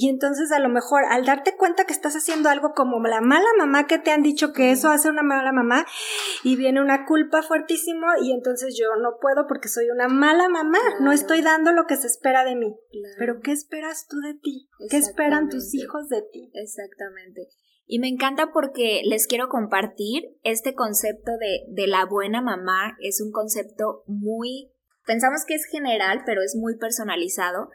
Y 0.00 0.08
entonces 0.10 0.52
a 0.52 0.60
lo 0.60 0.68
mejor 0.68 1.02
al 1.10 1.26
darte 1.26 1.56
cuenta 1.56 1.84
que 1.84 1.92
estás 1.92 2.14
haciendo 2.14 2.48
algo 2.48 2.72
como 2.72 3.00
la 3.00 3.20
mala 3.20 3.48
mamá 3.58 3.88
que 3.88 3.98
te 3.98 4.12
han 4.12 4.22
dicho 4.22 4.52
que 4.52 4.70
eso 4.70 4.90
hace 4.90 5.10
una 5.10 5.24
mala 5.24 5.50
mamá 5.50 5.86
y 6.44 6.54
viene 6.54 6.80
una 6.80 7.04
culpa 7.04 7.42
fuertísimo 7.42 8.06
y 8.22 8.30
entonces 8.30 8.76
yo 8.78 8.94
no 9.02 9.18
puedo 9.20 9.48
porque 9.48 9.66
soy 9.66 9.90
una 9.90 10.06
mala 10.06 10.48
mamá, 10.48 10.78
no 11.00 11.10
estoy 11.10 11.42
dando 11.42 11.72
lo 11.72 11.86
que 11.86 11.96
se 11.96 12.06
espera 12.06 12.44
de 12.44 12.54
mí. 12.54 12.76
Pero 13.18 13.40
¿qué 13.40 13.50
esperas 13.50 14.06
tú 14.08 14.20
de 14.20 14.34
ti? 14.34 14.68
¿Qué 14.88 14.98
esperan 14.98 15.48
tus 15.48 15.74
hijos 15.74 16.08
de 16.08 16.22
ti? 16.32 16.48
Exactamente. 16.54 17.48
Y 17.84 17.98
me 17.98 18.06
encanta 18.06 18.52
porque 18.52 19.02
les 19.04 19.26
quiero 19.26 19.48
compartir 19.48 20.22
este 20.44 20.74
concepto 20.74 21.32
de, 21.40 21.64
de 21.74 21.88
la 21.88 22.04
buena 22.04 22.40
mamá. 22.40 22.96
Es 23.00 23.20
un 23.20 23.32
concepto 23.32 24.04
muy, 24.06 24.70
pensamos 25.06 25.44
que 25.44 25.54
es 25.54 25.64
general, 25.64 26.22
pero 26.24 26.40
es 26.40 26.54
muy 26.54 26.78
personalizado 26.78 27.70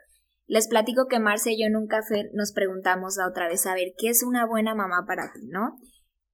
les 0.46 0.68
platico 0.68 1.08
que 1.08 1.20
Marce 1.20 1.52
y 1.52 1.62
yo 1.62 1.68
en 1.68 1.76
un 1.76 1.88
café 1.88 2.30
nos 2.34 2.52
preguntamos 2.54 3.18
la 3.18 3.28
otra 3.28 3.48
vez, 3.48 3.66
a 3.66 3.74
ver, 3.74 3.94
¿qué 3.98 4.10
es 4.10 4.24
una 4.24 4.46
buena 4.46 4.76
mamá 4.76 5.06
para 5.08 5.32
ti, 5.34 5.48
no? 5.48 5.78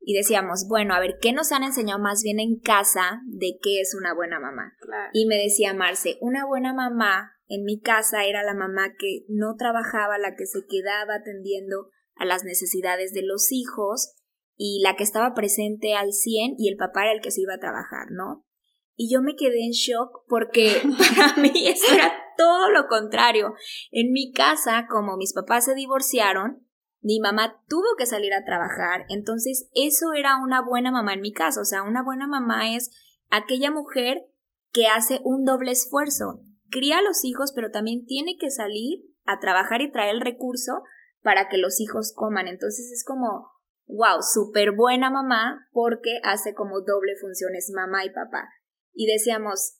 Y 0.02 0.16
decíamos, 0.16 0.68
bueno, 0.68 0.94
a 0.94 1.00
ver, 1.00 1.18
¿qué 1.22 1.34
nos 1.34 1.52
han 1.52 1.64
enseñado 1.64 2.00
más 2.00 2.24
bien 2.24 2.40
en 2.40 2.60
casa 2.60 3.22
de 3.26 3.58
qué 3.62 3.82
es 3.82 3.94
una 3.94 4.14
buena 4.14 4.40
mamá? 4.40 4.74
Y 5.14 5.26
me 5.28 5.36
decía 5.36 5.74
Marce, 5.74 6.18
una 6.22 6.46
buena 6.46 6.74
mamá 6.74 7.34
en 7.48 7.64
mi 7.64 7.80
casa 7.80 8.26
era 8.26 8.44
la 8.44 8.54
mamá 8.54 8.94
que 8.98 9.26
no 9.28 9.56
trabajaba, 9.56 10.18
la 10.18 10.36
que 10.36 10.46
se 10.46 10.66
quedaba 10.68 11.16
atendiendo 11.16 11.90
a 12.16 12.26
las 12.26 12.44
necesidades 12.44 13.14
de 13.14 13.24
los 13.24 13.52
hijos 13.52 14.16
y 14.56 14.82
la 14.84 14.96
que 14.96 15.04
estaba 15.04 15.34
presente 15.34 15.96
al 15.96 16.12
100 16.12 16.56
y 16.58 16.70
el 16.70 16.78
papá 16.78 17.04
era 17.04 17.14
el 17.14 17.22
que 17.22 17.32
se 17.32 17.42
iba 17.42 17.56
a 17.56 17.60
trabajar, 17.60 18.12
¿no? 18.12 18.46
Y 19.02 19.10
yo 19.10 19.22
me 19.22 19.38
quedé 19.38 19.64
en 19.64 19.72
shock 19.72 20.26
porque 20.28 20.82
para 21.16 21.42
mí 21.42 21.70
eso 21.70 21.94
era 21.94 22.12
todo 22.36 22.70
lo 22.70 22.88
contrario. 22.88 23.54
En 23.92 24.12
mi 24.12 24.34
casa, 24.34 24.88
como 24.90 25.16
mis 25.16 25.32
papás 25.34 25.64
se 25.64 25.74
divorciaron, 25.74 26.68
mi 27.00 27.22
mamá 27.22 27.64
tuvo 27.70 27.96
que 27.98 28.06
salir 28.06 28.34
a 28.34 28.44
trabajar, 28.44 29.06
entonces 29.08 29.70
eso 29.74 30.12
era 30.18 30.36
una 30.44 30.62
buena 30.62 30.92
mamá 30.92 31.14
en 31.14 31.22
mi 31.22 31.32
casa, 31.32 31.62
o 31.62 31.64
sea, 31.64 31.84
una 31.84 32.04
buena 32.04 32.28
mamá 32.28 32.76
es 32.76 32.92
aquella 33.30 33.72
mujer 33.72 34.26
que 34.74 34.88
hace 34.88 35.22
un 35.24 35.46
doble 35.46 35.72
esfuerzo, 35.72 36.42
cría 36.70 36.98
a 36.98 37.02
los 37.02 37.24
hijos, 37.24 37.54
pero 37.56 37.72
también 37.72 38.06
tiene 38.06 38.36
que 38.38 38.52
salir 38.52 39.06
a 39.24 39.40
trabajar 39.40 39.82
y 39.82 39.94
traer 39.94 40.16
el 40.16 40.20
recurso 40.20 40.84
para 41.24 41.48
que 41.48 41.58
los 41.58 41.80
hijos 41.80 42.12
coman, 42.14 42.50
entonces 42.50 42.92
es 42.92 43.06
como, 43.06 43.48
wow, 43.88 44.22
súper 44.22 44.74
buena 44.76 45.10
mamá 45.10 45.70
porque 45.72 46.20
hace 46.24 46.54
como 46.54 46.82
doble 46.82 47.16
funciones 47.16 47.72
mamá 47.74 48.04
y 48.04 48.10
papá 48.10 48.50
y 49.00 49.06
decíamos, 49.06 49.78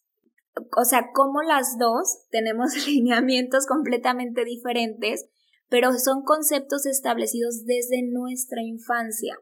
o 0.78 0.86
sea, 0.86 1.08
como 1.14 1.42
las 1.42 1.78
dos 1.78 2.26
tenemos 2.30 2.74
lineamientos 2.88 3.68
completamente 3.68 4.46
diferentes, 4.46 5.30
pero 5.68 5.92
son 6.00 6.24
conceptos 6.24 6.86
establecidos 6.86 7.66
desde 7.66 8.02
nuestra 8.10 8.62
infancia. 8.64 9.38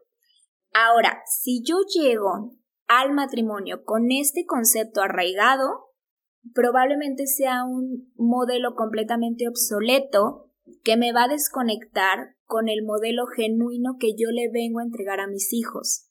Ahora, 0.74 1.22
si 1.26 1.62
yo 1.62 1.76
llego 1.94 2.56
al 2.88 3.12
matrimonio 3.12 3.84
con 3.84 4.10
este 4.10 4.46
concepto 4.46 5.00
arraigado, 5.00 5.92
probablemente 6.54 7.28
sea 7.28 7.64
un 7.64 8.12
modelo 8.16 8.74
completamente 8.74 9.46
obsoleto 9.46 10.50
que 10.82 10.96
me 10.96 11.12
va 11.12 11.24
a 11.24 11.28
desconectar 11.28 12.34
con 12.46 12.68
el 12.68 12.82
modelo 12.84 13.26
genuino 13.26 13.94
que 14.00 14.16
yo 14.18 14.30
le 14.32 14.50
vengo 14.50 14.80
a 14.80 14.84
entregar 14.84 15.20
a 15.20 15.28
mis 15.28 15.52
hijos. 15.52 16.07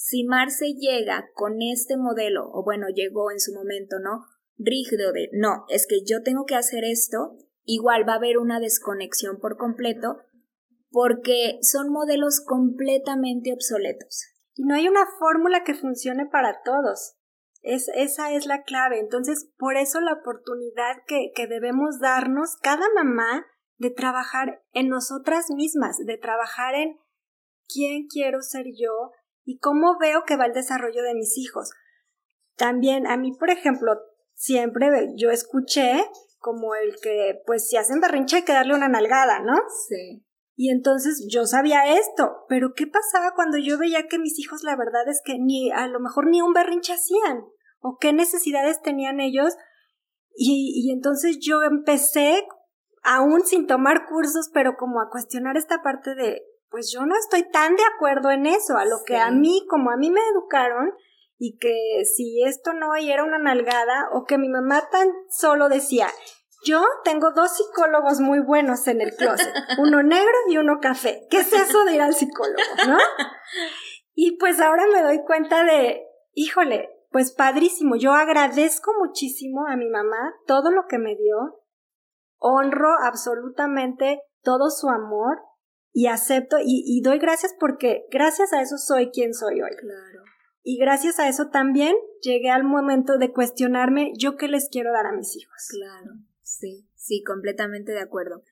Si 0.00 0.22
Marce 0.22 0.74
llega 0.78 1.28
con 1.34 1.60
este 1.60 1.96
modelo, 1.96 2.48
o 2.52 2.62
bueno, 2.62 2.86
llegó 2.86 3.32
en 3.32 3.40
su 3.40 3.52
momento, 3.52 3.98
¿no? 3.98 4.26
Rígido 4.56 5.10
de, 5.12 5.28
no, 5.32 5.64
es 5.70 5.88
que 5.88 6.04
yo 6.06 6.22
tengo 6.22 6.44
que 6.46 6.54
hacer 6.54 6.84
esto, 6.84 7.36
igual 7.64 8.08
va 8.08 8.12
a 8.12 8.18
haber 8.18 8.38
una 8.38 8.60
desconexión 8.60 9.40
por 9.40 9.56
completo, 9.56 10.18
porque 10.92 11.58
son 11.62 11.90
modelos 11.90 12.40
completamente 12.46 13.52
obsoletos. 13.52 14.22
Y 14.54 14.66
no 14.66 14.76
hay 14.76 14.86
una 14.86 15.04
fórmula 15.18 15.64
que 15.64 15.74
funcione 15.74 16.26
para 16.26 16.62
todos. 16.62 17.16
Es, 17.62 17.88
esa 17.96 18.32
es 18.32 18.46
la 18.46 18.62
clave. 18.62 19.00
Entonces, 19.00 19.50
por 19.58 19.76
eso 19.76 20.00
la 20.00 20.12
oportunidad 20.12 21.02
que, 21.08 21.32
que 21.34 21.48
debemos 21.48 21.98
darnos 21.98 22.56
cada 22.62 22.86
mamá 22.94 23.46
de 23.78 23.90
trabajar 23.90 24.62
en 24.70 24.90
nosotras 24.90 25.46
mismas, 25.50 25.98
de 25.98 26.18
trabajar 26.18 26.76
en 26.76 27.00
quién 27.66 28.06
quiero 28.06 28.42
ser 28.42 28.66
yo, 28.78 29.10
y 29.48 29.58
cómo 29.60 29.96
veo 29.98 30.24
que 30.26 30.36
va 30.36 30.44
el 30.44 30.52
desarrollo 30.52 31.02
de 31.02 31.14
mis 31.14 31.38
hijos. 31.38 31.70
También 32.56 33.06
a 33.06 33.16
mí, 33.16 33.32
por 33.32 33.48
ejemplo, 33.48 33.92
siempre 34.34 34.90
yo 35.16 35.30
escuché 35.30 36.04
como 36.36 36.74
el 36.74 36.96
que, 37.02 37.40
pues 37.46 37.66
si 37.66 37.78
hacen 37.78 37.98
berrinche 37.98 38.36
hay 38.36 38.42
que 38.42 38.52
darle 38.52 38.74
una 38.74 38.88
nalgada, 38.88 39.40
¿no? 39.40 39.54
Sí. 39.88 40.22
Y 40.54 40.70
entonces 40.70 41.26
yo 41.32 41.46
sabía 41.46 41.94
esto, 41.98 42.44
pero 42.46 42.74
¿qué 42.76 42.86
pasaba 42.86 43.32
cuando 43.34 43.56
yo 43.56 43.78
veía 43.78 44.06
que 44.06 44.18
mis 44.18 44.38
hijos 44.38 44.64
la 44.64 44.76
verdad 44.76 45.08
es 45.08 45.22
que 45.24 45.38
ni 45.38 45.72
a 45.72 45.86
lo 45.86 45.98
mejor 45.98 46.28
ni 46.28 46.42
un 46.42 46.52
berrinche 46.52 46.92
hacían? 46.92 47.46
¿O 47.80 47.96
qué 47.98 48.12
necesidades 48.12 48.82
tenían 48.82 49.18
ellos? 49.18 49.56
Y, 50.36 50.72
y 50.74 50.92
entonces 50.92 51.38
yo 51.40 51.62
empecé, 51.62 52.46
aún 53.02 53.46
sin 53.46 53.66
tomar 53.66 54.04
cursos, 54.06 54.50
pero 54.52 54.74
como 54.76 55.00
a 55.00 55.08
cuestionar 55.08 55.56
esta 55.56 55.82
parte 55.82 56.14
de, 56.14 56.42
pues 56.70 56.90
yo 56.92 57.06
no 57.06 57.14
estoy 57.16 57.48
tan 57.50 57.76
de 57.76 57.82
acuerdo 57.94 58.30
en 58.30 58.46
eso, 58.46 58.76
a 58.76 58.84
lo 58.84 58.98
que 59.06 59.16
a 59.16 59.30
mí, 59.30 59.66
como 59.68 59.90
a 59.90 59.96
mí 59.96 60.10
me 60.10 60.20
educaron, 60.32 60.92
y 61.38 61.56
que 61.58 62.04
si 62.04 62.42
esto 62.42 62.72
no 62.72 62.94
era 62.96 63.24
una 63.24 63.38
nalgada, 63.38 64.08
o 64.12 64.24
que 64.24 64.38
mi 64.38 64.48
mamá 64.48 64.88
tan 64.90 65.08
solo 65.30 65.68
decía, 65.68 66.08
yo 66.64 66.82
tengo 67.04 67.30
dos 67.32 67.56
psicólogos 67.56 68.20
muy 68.20 68.40
buenos 68.40 68.86
en 68.88 69.00
el 69.00 69.14
closet, 69.14 69.54
uno 69.78 70.02
negro 70.02 70.34
y 70.48 70.58
uno 70.58 70.80
café. 70.80 71.26
¿Qué 71.30 71.38
es 71.38 71.52
eso 71.52 71.84
de 71.84 71.94
ir 71.94 72.02
al 72.02 72.14
psicólogo, 72.14 72.58
no? 72.86 72.98
Y 74.14 74.36
pues 74.38 74.60
ahora 74.60 74.84
me 74.92 75.02
doy 75.02 75.22
cuenta 75.24 75.62
de, 75.62 76.02
híjole, 76.32 76.90
pues 77.10 77.32
padrísimo, 77.32 77.96
yo 77.96 78.12
agradezco 78.12 78.92
muchísimo 78.98 79.66
a 79.66 79.76
mi 79.76 79.88
mamá 79.88 80.34
todo 80.46 80.70
lo 80.70 80.86
que 80.88 80.98
me 80.98 81.14
dio, 81.14 81.62
honro 82.38 82.90
absolutamente 83.04 84.20
todo 84.42 84.70
su 84.70 84.88
amor, 84.88 85.38
y 85.98 86.06
acepto 86.06 86.58
y, 86.64 87.00
doy 87.02 87.18
gracias 87.18 87.56
porque 87.58 88.06
gracias 88.08 88.52
a 88.52 88.62
eso 88.62 88.78
soy 88.78 89.10
quien 89.10 89.34
soy 89.34 89.60
hoy. 89.60 89.70
Claro. 89.80 90.22
Y 90.62 90.78
gracias 90.78 91.18
a 91.18 91.28
eso 91.28 91.48
también 91.48 91.96
llegué 92.22 92.50
al 92.50 92.62
momento 92.62 93.18
de 93.18 93.32
cuestionarme 93.32 94.12
yo 94.16 94.36
qué 94.36 94.46
les 94.46 94.68
quiero 94.70 94.92
dar 94.92 95.06
a 95.06 95.16
mis 95.16 95.36
hijos. 95.36 95.56
Claro, 95.68 96.12
sí, 96.40 96.88
sí, 96.94 97.24
completamente 97.24 97.90
de 97.90 98.00
acuerdo. 98.00 98.44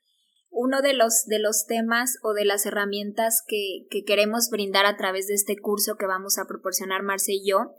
Uno 0.51 0.83
de 0.83 0.95
los, 0.95 1.27
de 1.27 1.39
los 1.39 1.67
temas 1.67 2.19
o 2.25 2.33
de 2.33 2.47
las 2.47 2.67
herramientas 2.67 3.45
que, 3.47 3.87
que 3.91 4.03
queremos 4.03 4.51
brindar 4.51 4.85
a 4.85 4.97
través 4.97 5.29
de 5.29 5.35
este 5.35 5.57
curso 5.57 5.95
que 5.97 6.07
vamos 6.07 6.39
a 6.39 6.47
proporcionar 6.49 7.05
Marce 7.05 7.35
y 7.35 7.49
yo 7.49 7.75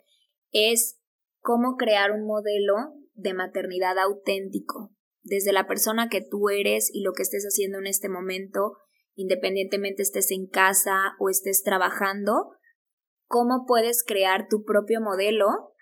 es 0.51 0.97
cómo 1.41 1.75
crear 1.75 2.13
un 2.13 2.25
modelo 2.25 2.93
de 3.15 3.33
maternidad 3.33 4.00
auténtico, 4.00 4.95
desde 5.24 5.51
la 5.51 5.67
persona 5.67 6.07
que 6.07 6.21
tú 6.21 6.47
eres 6.47 6.89
y 6.93 7.01
lo 7.01 7.12
que 7.12 7.24
estés 7.24 7.43
haciendo 7.43 7.79
en 7.79 7.88
este 7.88 8.07
momento, 8.07 8.77
independientemente 9.17 10.03
estés 10.03 10.31
en 10.31 10.47
casa 10.47 11.15
o 11.19 11.29
estés 11.29 11.63
trabajando, 11.63 12.51
cómo 13.25 13.65
puedes 13.67 14.03
crear 14.03 14.47
tu 14.47 14.63
propio 14.63 15.01
modelo, 15.01 15.74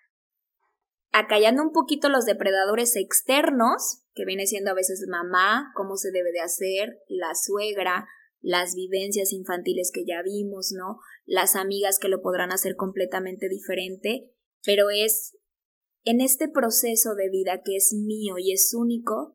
acallando 1.12 1.62
un 1.62 1.72
poquito 1.72 2.10
los 2.10 2.26
depredadores 2.26 2.96
externos, 2.96 4.04
que 4.14 4.26
viene 4.26 4.48
siendo 4.48 4.72
a 4.72 4.76
veces 4.76 5.06
mamá, 5.10 5.72
cómo 5.76 5.98
se 5.98 6.12
debe 6.12 6.32
de 6.32 6.40
hacer, 6.40 7.00
la 7.10 7.36
suegra, 7.36 8.08
las 8.42 8.74
vivencias 8.74 9.34
infantiles 9.34 9.92
que 9.94 10.06
ya 10.06 10.22
vimos, 10.24 10.72
¿no? 10.72 11.00
Las 11.26 11.56
amigas 11.58 12.00
que 12.00 12.08
lo 12.08 12.22
podrán 12.22 12.54
hacer 12.54 12.76
completamente 12.76 13.50
diferente, 13.50 14.32
pero 14.64 14.90
es 14.92 15.38
en 16.04 16.22
este 16.22 16.48
proceso 16.48 17.16
de 17.16 17.30
vida 17.30 17.62
que 17.66 17.76
es 17.76 17.94
mío 17.94 18.36
y 18.38 18.54
es 18.54 18.74
único, 18.74 19.35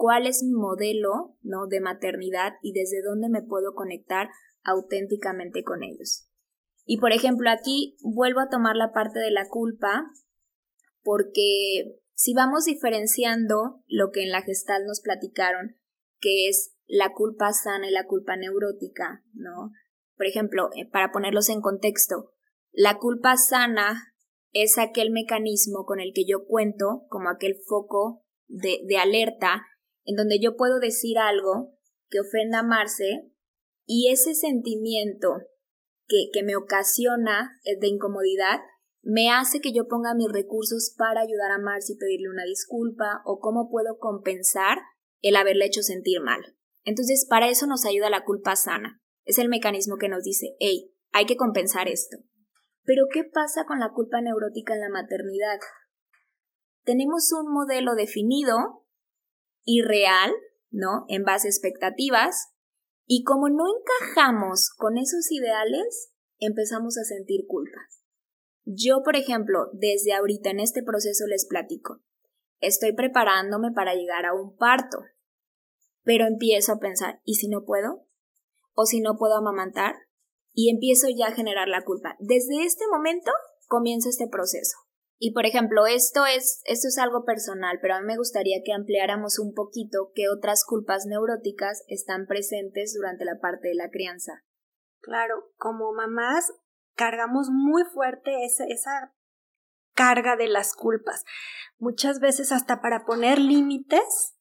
cuál 0.00 0.26
es 0.26 0.42
mi 0.42 0.54
modelo, 0.54 1.36
¿no? 1.42 1.66
De 1.66 1.78
maternidad 1.78 2.54
y 2.62 2.72
desde 2.72 3.02
dónde 3.02 3.28
me 3.28 3.42
puedo 3.42 3.74
conectar 3.74 4.30
auténticamente 4.62 5.62
con 5.62 5.82
ellos. 5.82 6.26
Y 6.86 6.98
por 7.00 7.12
ejemplo, 7.12 7.50
aquí 7.50 7.98
vuelvo 8.02 8.40
a 8.40 8.48
tomar 8.48 8.76
la 8.76 8.94
parte 8.94 9.18
de 9.18 9.30
la 9.30 9.46
culpa 9.50 10.10
porque 11.02 11.98
si 12.14 12.32
vamos 12.32 12.64
diferenciando 12.64 13.84
lo 13.88 14.10
que 14.10 14.22
en 14.22 14.30
la 14.30 14.40
gestal 14.40 14.86
nos 14.86 15.02
platicaron, 15.02 15.76
que 16.18 16.48
es 16.48 16.74
la 16.86 17.12
culpa 17.12 17.52
sana 17.52 17.86
y 17.86 17.92
la 17.92 18.06
culpa 18.06 18.36
neurótica, 18.36 19.22
¿no? 19.34 19.70
Por 20.16 20.24
ejemplo, 20.24 20.70
eh, 20.76 20.88
para 20.90 21.12
ponerlos 21.12 21.50
en 21.50 21.60
contexto, 21.60 22.32
la 22.72 22.96
culpa 22.96 23.36
sana 23.36 24.14
es 24.52 24.78
aquel 24.78 25.10
mecanismo 25.10 25.84
con 25.84 26.00
el 26.00 26.12
que 26.14 26.24
yo 26.26 26.46
cuento 26.46 27.02
como 27.10 27.28
aquel 27.28 27.56
foco 27.68 28.24
de, 28.48 28.80
de 28.88 28.96
alerta 28.96 29.66
en 30.04 30.16
donde 30.16 30.40
yo 30.40 30.56
puedo 30.56 30.78
decir 30.78 31.18
algo 31.18 31.76
que 32.08 32.20
ofenda 32.20 32.60
a 32.60 32.64
Marce 32.64 33.30
y 33.84 34.10
ese 34.10 34.34
sentimiento 34.34 35.36
que, 36.06 36.28
que 36.32 36.42
me 36.42 36.56
ocasiona 36.56 37.60
eh, 37.64 37.78
de 37.78 37.88
incomodidad 37.88 38.60
me 39.02 39.30
hace 39.30 39.60
que 39.60 39.72
yo 39.72 39.88
ponga 39.88 40.14
mis 40.14 40.30
recursos 40.30 40.94
para 40.96 41.22
ayudar 41.22 41.50
a 41.52 41.58
Marce 41.58 41.94
y 41.94 41.96
pedirle 41.96 42.28
una 42.28 42.44
disculpa 42.44 43.22
o 43.24 43.40
cómo 43.40 43.70
puedo 43.70 43.98
compensar 43.98 44.78
el 45.22 45.36
haberle 45.36 45.66
hecho 45.66 45.82
sentir 45.82 46.20
mal. 46.20 46.40
Entonces, 46.84 47.26
para 47.28 47.48
eso 47.48 47.66
nos 47.66 47.84
ayuda 47.84 48.10
la 48.10 48.24
culpa 48.24 48.56
sana. 48.56 49.00
Es 49.24 49.38
el 49.38 49.48
mecanismo 49.48 49.96
que 49.96 50.08
nos 50.08 50.22
dice, 50.22 50.56
hey, 50.58 50.92
hay 51.12 51.26
que 51.26 51.36
compensar 51.36 51.88
esto. 51.88 52.18
Pero, 52.84 53.04
¿qué 53.12 53.24
pasa 53.24 53.64
con 53.66 53.78
la 53.78 53.90
culpa 53.90 54.20
neurótica 54.20 54.74
en 54.74 54.80
la 54.80 54.88
maternidad? 54.88 55.58
Tenemos 56.84 57.30
un 57.32 57.52
modelo 57.52 57.94
definido 57.94 58.79
y 59.64 59.82
real, 59.82 60.32
¿no? 60.70 61.04
En 61.08 61.24
base 61.24 61.48
a 61.48 61.50
expectativas, 61.50 62.48
y 63.06 63.24
como 63.24 63.48
no 63.48 63.64
encajamos 63.66 64.70
con 64.76 64.96
esos 64.96 65.30
ideales, 65.32 66.12
empezamos 66.38 66.96
a 66.96 67.04
sentir 67.04 67.46
culpas. 67.48 68.04
Yo, 68.64 69.02
por 69.02 69.16
ejemplo, 69.16 69.68
desde 69.72 70.12
ahorita 70.12 70.50
en 70.50 70.60
este 70.60 70.82
proceso 70.82 71.26
les 71.26 71.46
platico. 71.46 72.00
Estoy 72.60 72.92
preparándome 72.92 73.72
para 73.72 73.94
llegar 73.94 74.26
a 74.26 74.34
un 74.34 74.56
parto, 74.56 74.98
pero 76.04 76.26
empiezo 76.26 76.72
a 76.72 76.78
pensar, 76.78 77.20
¿y 77.24 77.34
si 77.34 77.48
no 77.48 77.64
puedo? 77.64 78.06
¿O 78.74 78.86
si 78.86 79.00
no 79.00 79.16
puedo 79.18 79.34
amamantar? 79.36 79.94
Y 80.52 80.70
empiezo 80.70 81.08
ya 81.08 81.28
a 81.28 81.34
generar 81.34 81.68
la 81.68 81.82
culpa. 81.82 82.16
Desde 82.20 82.64
este 82.64 82.84
momento 82.86 83.30
comienza 83.66 84.08
este 84.08 84.28
proceso. 84.28 84.76
Y 85.22 85.34
por 85.34 85.44
ejemplo, 85.44 85.86
esto 85.86 86.24
es, 86.24 86.62
esto 86.64 86.88
es 86.88 86.96
algo 86.96 87.26
personal, 87.26 87.78
pero 87.82 87.94
a 87.94 88.00
mí 88.00 88.06
me 88.06 88.16
gustaría 88.16 88.62
que 88.64 88.72
ampliáramos 88.72 89.38
un 89.38 89.52
poquito 89.52 90.12
qué 90.14 90.30
otras 90.30 90.64
culpas 90.64 91.04
neuróticas 91.04 91.84
están 91.88 92.26
presentes 92.26 92.94
durante 92.96 93.26
la 93.26 93.38
parte 93.38 93.68
de 93.68 93.74
la 93.74 93.90
crianza. 93.90 94.42
Claro, 95.02 95.52
como 95.58 95.92
mamás 95.92 96.50
cargamos 96.94 97.50
muy 97.50 97.84
fuerte 97.84 98.46
esa, 98.46 98.64
esa 98.64 99.14
carga 99.92 100.36
de 100.36 100.48
las 100.48 100.74
culpas. 100.74 101.26
Muchas 101.78 102.18
veces 102.18 102.50
hasta 102.50 102.80
para 102.80 103.04
poner 103.04 103.38
límites 103.38 104.38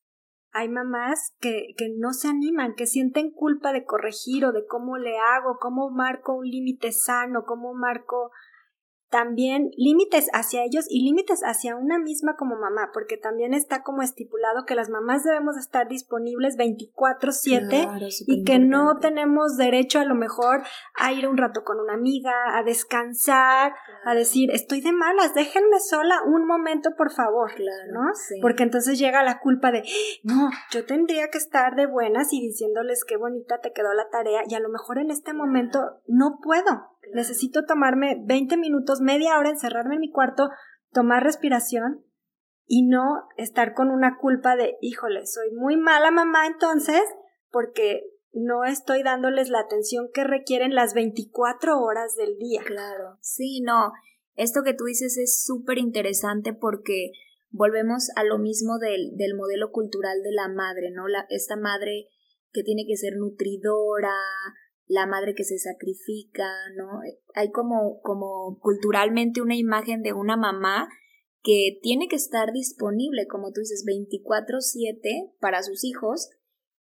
hay 0.51 0.69
mamás 0.69 1.35
que, 1.41 1.73
que 1.77 1.89
no 1.97 2.13
se 2.13 2.29
animan, 2.29 2.73
que 2.75 2.87
sienten 2.87 3.31
culpa 3.31 3.73
de 3.73 3.83
corregir 3.83 4.45
o 4.45 4.53
de 4.53 4.65
cómo 4.65 4.97
le 4.97 5.17
hago, 5.17 5.57
cómo 5.59 5.89
marco 5.89 6.37
un 6.37 6.47
límite 6.47 6.93
sano, 6.93 7.43
cómo 7.45 7.73
marco 7.73 8.31
también 9.09 9.71
límites 9.75 10.29
hacia 10.33 10.63
ellos 10.63 10.85
y 10.89 11.03
límites 11.03 11.41
hacia 11.43 11.75
una 11.75 11.97
misma 11.97 12.35
como 12.37 12.55
mamá, 12.55 12.91
porque 12.93 13.17
también 13.17 13.53
está 13.53 13.81
como 13.83 14.01
estipulado 14.01 14.65
que 14.65 14.75
las 14.75 14.89
mamás 14.89 15.23
debemos 15.23 15.57
estar 15.57 15.87
disponibles 15.87 16.57
24/7 16.57 17.87
y 18.27 18.43
que 18.43 18.59
no 18.59 18.97
tenemos 18.99 19.57
derecho 19.57 19.99
a 19.99 20.05
lo 20.05 20.15
mejor 20.15 20.61
a 20.95 21.11
ir 21.11 21.27
un 21.27 21.37
rato 21.37 21.63
con 21.63 21.79
una 21.79 21.93
amiga, 21.93 22.31
a 22.53 22.63
descansar, 22.63 23.73
a 24.05 24.13
decir, 24.13 24.51
estoy 24.51 24.81
de 24.81 24.91
malas, 24.91 25.33
déjenme 25.33 25.79
sola 25.79 26.21
un 26.25 26.45
momento, 26.45 26.91
por 26.95 27.11
favor, 27.11 27.51
¿no? 27.91 28.01
Porque 28.41 28.63
entonces 28.63 28.99
llega 28.99 29.23
la 29.23 29.39
culpa 29.39 29.71
de, 29.71 29.83
no, 30.23 30.49
yo 30.71 30.85
tendría 30.85 31.29
que 31.29 31.37
estar 31.39 31.75
de 31.75 31.87
buenas 31.87 32.31
y 32.31 32.41
diciéndoles 32.41 33.03
qué 33.05 33.17
bonita 33.17 33.59
te 33.59 33.73
quedó 33.73 33.93
la 33.93 34.09
tarea 34.09 34.41
y 34.47 34.53
a 34.53 34.59
lo 34.59 34.69
mejor 34.69 34.99
en 34.99 35.09
este 35.09 35.33
momento 35.33 36.01
no 36.07 36.39
puedo. 36.41 36.89
Necesito 37.13 37.65
tomarme 37.65 38.21
20 38.25 38.57
minutos, 38.57 39.01
media 39.01 39.37
hora, 39.37 39.49
encerrarme 39.49 39.95
en 39.95 40.01
mi 40.01 40.11
cuarto, 40.11 40.49
tomar 40.91 41.23
respiración 41.23 42.05
y 42.65 42.87
no 42.87 43.27
estar 43.37 43.73
con 43.73 43.89
una 43.89 44.17
culpa 44.17 44.55
de, 44.55 44.77
híjole, 44.81 45.25
soy 45.25 45.51
muy 45.51 45.75
mala 45.77 46.11
mamá 46.11 46.45
entonces 46.47 47.01
porque 47.51 48.03
no 48.31 48.63
estoy 48.63 49.01
dándoles 49.03 49.49
la 49.49 49.59
atención 49.59 50.09
que 50.13 50.23
requieren 50.23 50.75
las 50.75 50.93
24 50.93 51.79
horas 51.79 52.15
del 52.15 52.37
día. 52.37 52.61
Claro, 52.63 53.17
sí, 53.21 53.61
no. 53.61 53.91
Esto 54.35 54.61
que 54.63 54.73
tú 54.73 54.85
dices 54.85 55.17
es 55.17 55.43
súper 55.43 55.79
interesante 55.79 56.53
porque 56.53 57.11
volvemos 57.49 58.09
a 58.15 58.23
lo 58.23 58.37
mismo 58.37 58.77
del, 58.77 59.15
del 59.17 59.35
modelo 59.35 59.71
cultural 59.71 60.21
de 60.21 60.31
la 60.31 60.47
madre, 60.47 60.91
¿no? 60.91 61.07
La, 61.07 61.25
esta 61.29 61.55
madre 61.55 62.07
que 62.51 62.63
tiene 62.63 62.85
que 62.87 62.97
ser 62.97 63.13
nutridora, 63.17 64.15
la 64.89 65.05
madre 65.05 65.35
que 65.35 65.43
se 65.43 65.59
sacrifica, 65.59 66.49
¿no? 66.75 66.99
Hay 67.35 67.51
como, 67.51 68.01
como 68.01 68.57
culturalmente 68.59 69.39
una 69.39 69.55
imagen 69.55 70.01
de 70.01 70.13
una 70.13 70.35
mamá 70.35 70.89
que 71.43 71.79
tiene 71.83 72.07
que 72.07 72.15
estar 72.15 72.51
disponible, 72.51 73.27
como 73.27 73.51
tú 73.51 73.61
dices, 73.61 73.85
24/7 73.85 75.35
para 75.39 75.61
sus 75.61 75.83
hijos 75.85 76.29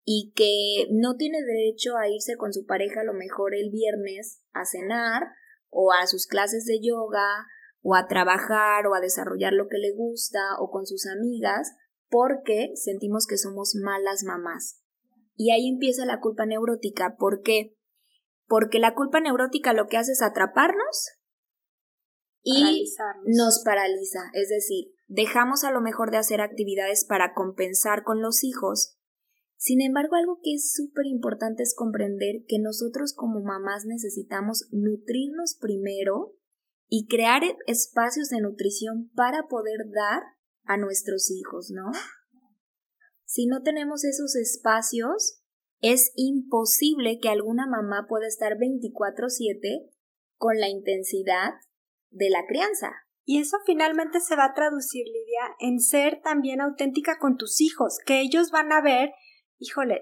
y 0.04 0.34
que 0.36 0.88
no 0.92 1.16
tiene 1.16 1.40
derecho 1.42 1.98
a 1.98 2.08
irse 2.08 2.38
con 2.38 2.54
su 2.54 2.68
pareja 2.68 3.02
a 3.02 3.06
lo 3.06 3.14
mejor 3.14 3.56
el 3.56 3.72
viernes 3.72 4.40
a 4.54 4.66
cenar 4.66 5.24
o 5.72 5.92
a 5.92 6.06
sus 6.06 6.28
clases 6.28 6.66
de 6.66 6.80
yoga 6.80 7.48
o 7.82 7.96
a 7.96 8.08
trabajar 8.08 8.86
o 8.86 8.94
a 8.94 9.02
desarrollar 9.02 9.54
lo 9.54 9.68
que 9.68 9.80
le 9.80 9.92
gusta 9.94 10.40
o 10.60 10.70
con 10.70 10.86
sus 10.86 11.08
amigas 11.08 11.74
porque 12.08 12.70
sentimos 12.76 13.26
que 13.26 13.38
somos 13.38 13.74
malas 13.76 14.24
mamás. 14.24 14.80
Y 15.36 15.52
ahí 15.52 15.68
empieza 15.68 16.06
la 16.06 16.20
culpa 16.20 16.46
neurótica. 16.46 17.16
¿Por 17.18 17.42
qué? 17.42 17.75
Porque 18.48 18.80
la 18.80 18.94
culpa 18.94 19.20
neurótica 19.20 19.74
lo 19.74 19.88
que 19.88 19.98
hace 19.98 20.14
es 20.14 20.22
atraparnos 20.22 21.10
y 22.44 22.94
nos 23.26 23.64
paraliza, 23.66 24.20
es 24.34 24.50
decir, 24.50 24.94
dejamos 25.08 25.64
a 25.64 25.72
lo 25.72 25.82
mejor 25.82 26.12
de 26.12 26.18
hacer 26.18 26.42
actividades 26.42 27.04
para 27.04 27.34
compensar 27.34 28.04
con 28.04 28.22
los 28.22 28.44
hijos. 28.44 28.98
Sin 29.58 29.82
embargo, 29.82 30.16
algo 30.16 30.40
que 30.44 30.54
es 30.54 30.74
súper 30.74 31.08
importante 31.08 31.64
es 31.64 31.74
comprender 31.76 32.44
que 32.48 32.60
nosotros 32.60 33.14
como 33.16 33.42
mamás 33.42 33.86
necesitamos 33.86 34.68
nutrirnos 34.72 35.58
primero 35.60 36.36
y 36.88 37.08
crear 37.08 37.42
espacios 37.66 38.30
de 38.30 38.42
nutrición 38.42 39.10
para 39.16 39.48
poder 39.48 39.90
dar 39.92 40.22
a 40.66 40.78
nuestros 40.78 41.32
hijos, 41.32 41.72
¿no? 41.72 41.92
Si 43.24 43.48
no 43.48 43.64
tenemos 43.64 44.04
esos 44.04 44.36
espacios, 44.36 45.42
es 45.82 46.12
imposible 46.16 47.20
que 47.22 47.30
alguna 47.30 47.68
mamá 47.68 48.06
pueda 48.08 48.28
estar 48.28 48.58
24/7 48.58 49.90
con 50.38 50.60
la 50.60 50.70
intensidad 50.70 51.54
de 52.10 52.30
la 52.30 52.46
crianza. 52.48 52.92
Y 53.24 53.40
eso 53.40 53.58
finalmente 53.66 54.20
se 54.20 54.36
va 54.36 54.46
a 54.46 54.54
traducir, 54.54 55.06
Lidia, 55.08 55.56
en 55.60 55.80
ser 55.80 56.22
también 56.24 56.62
auténtica 56.62 57.18
con 57.18 57.38
tus 57.38 57.60
hijos, 57.60 57.98
que 58.06 58.22
ellos 58.22 58.52
van 58.52 58.72
a 58.72 58.82
ver, 58.82 59.14
híjole, 59.58 60.02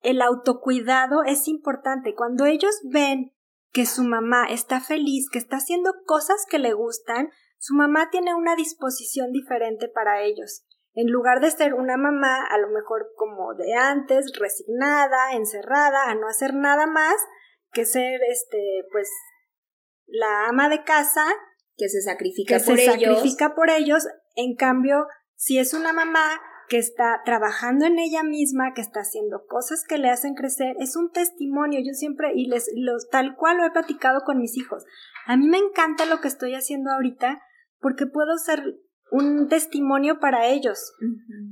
el 0.00 0.22
autocuidado 0.22 1.24
es 1.24 1.48
importante. 1.48 2.14
Cuando 2.14 2.46
ellos 2.46 2.74
ven 2.84 3.32
que 3.72 3.86
su 3.86 4.04
mamá 4.04 4.46
está 4.48 4.80
feliz, 4.80 5.28
que 5.30 5.38
está 5.38 5.56
haciendo 5.56 5.92
cosas 6.06 6.44
que 6.48 6.58
le 6.58 6.72
gustan, 6.72 7.30
su 7.58 7.74
mamá 7.74 8.10
tiene 8.10 8.34
una 8.34 8.54
disposición 8.54 9.32
diferente 9.32 9.88
para 9.88 10.22
ellos. 10.22 10.64
En 10.94 11.10
lugar 11.10 11.40
de 11.40 11.50
ser 11.50 11.74
una 11.74 11.96
mamá, 11.96 12.44
a 12.44 12.58
lo 12.58 12.68
mejor 12.68 13.12
como 13.16 13.54
de 13.54 13.74
antes, 13.74 14.32
resignada, 14.38 15.32
encerrada, 15.32 16.10
a 16.10 16.14
no 16.14 16.28
hacer 16.28 16.54
nada 16.54 16.86
más 16.86 17.14
que 17.72 17.86
ser, 17.86 18.20
este, 18.30 18.84
pues, 18.92 19.10
la 20.06 20.48
ama 20.48 20.68
de 20.68 20.84
casa. 20.84 21.24
Que 21.76 21.88
se 21.88 22.02
sacrifica 22.02 22.58
por 22.58 22.78
ellos. 22.78 22.94
sacrifica 22.94 23.54
por 23.54 23.70
ellos. 23.70 24.06
En 24.34 24.54
cambio, 24.54 25.06
si 25.34 25.58
es 25.58 25.72
una 25.72 25.92
mamá 25.92 26.40
que 26.68 26.78
está 26.78 27.22
trabajando 27.24 27.86
en 27.86 27.98
ella 27.98 28.22
misma, 28.22 28.72
que 28.74 28.80
está 28.82 29.00
haciendo 29.00 29.44
cosas 29.46 29.84
que 29.88 29.98
le 29.98 30.10
hacen 30.10 30.34
crecer, 30.34 30.76
es 30.78 30.96
un 30.96 31.10
testimonio. 31.10 31.80
Yo 31.82 31.94
siempre, 31.94 32.32
y 32.34 32.48
les, 32.48 32.70
los, 32.76 33.08
tal 33.08 33.36
cual 33.36 33.56
lo 33.58 33.66
he 33.66 33.70
platicado 33.70 34.20
con 34.24 34.38
mis 34.38 34.56
hijos. 34.56 34.84
A 35.26 35.36
mí 35.36 35.48
me 35.48 35.58
encanta 35.58 36.06
lo 36.06 36.20
que 36.20 36.28
estoy 36.28 36.54
haciendo 36.54 36.90
ahorita 36.90 37.42
porque 37.80 38.06
puedo 38.06 38.36
ser 38.38 38.62
un 39.12 39.46
testimonio 39.48 40.18
para 40.18 40.48
ellos, 40.48 40.94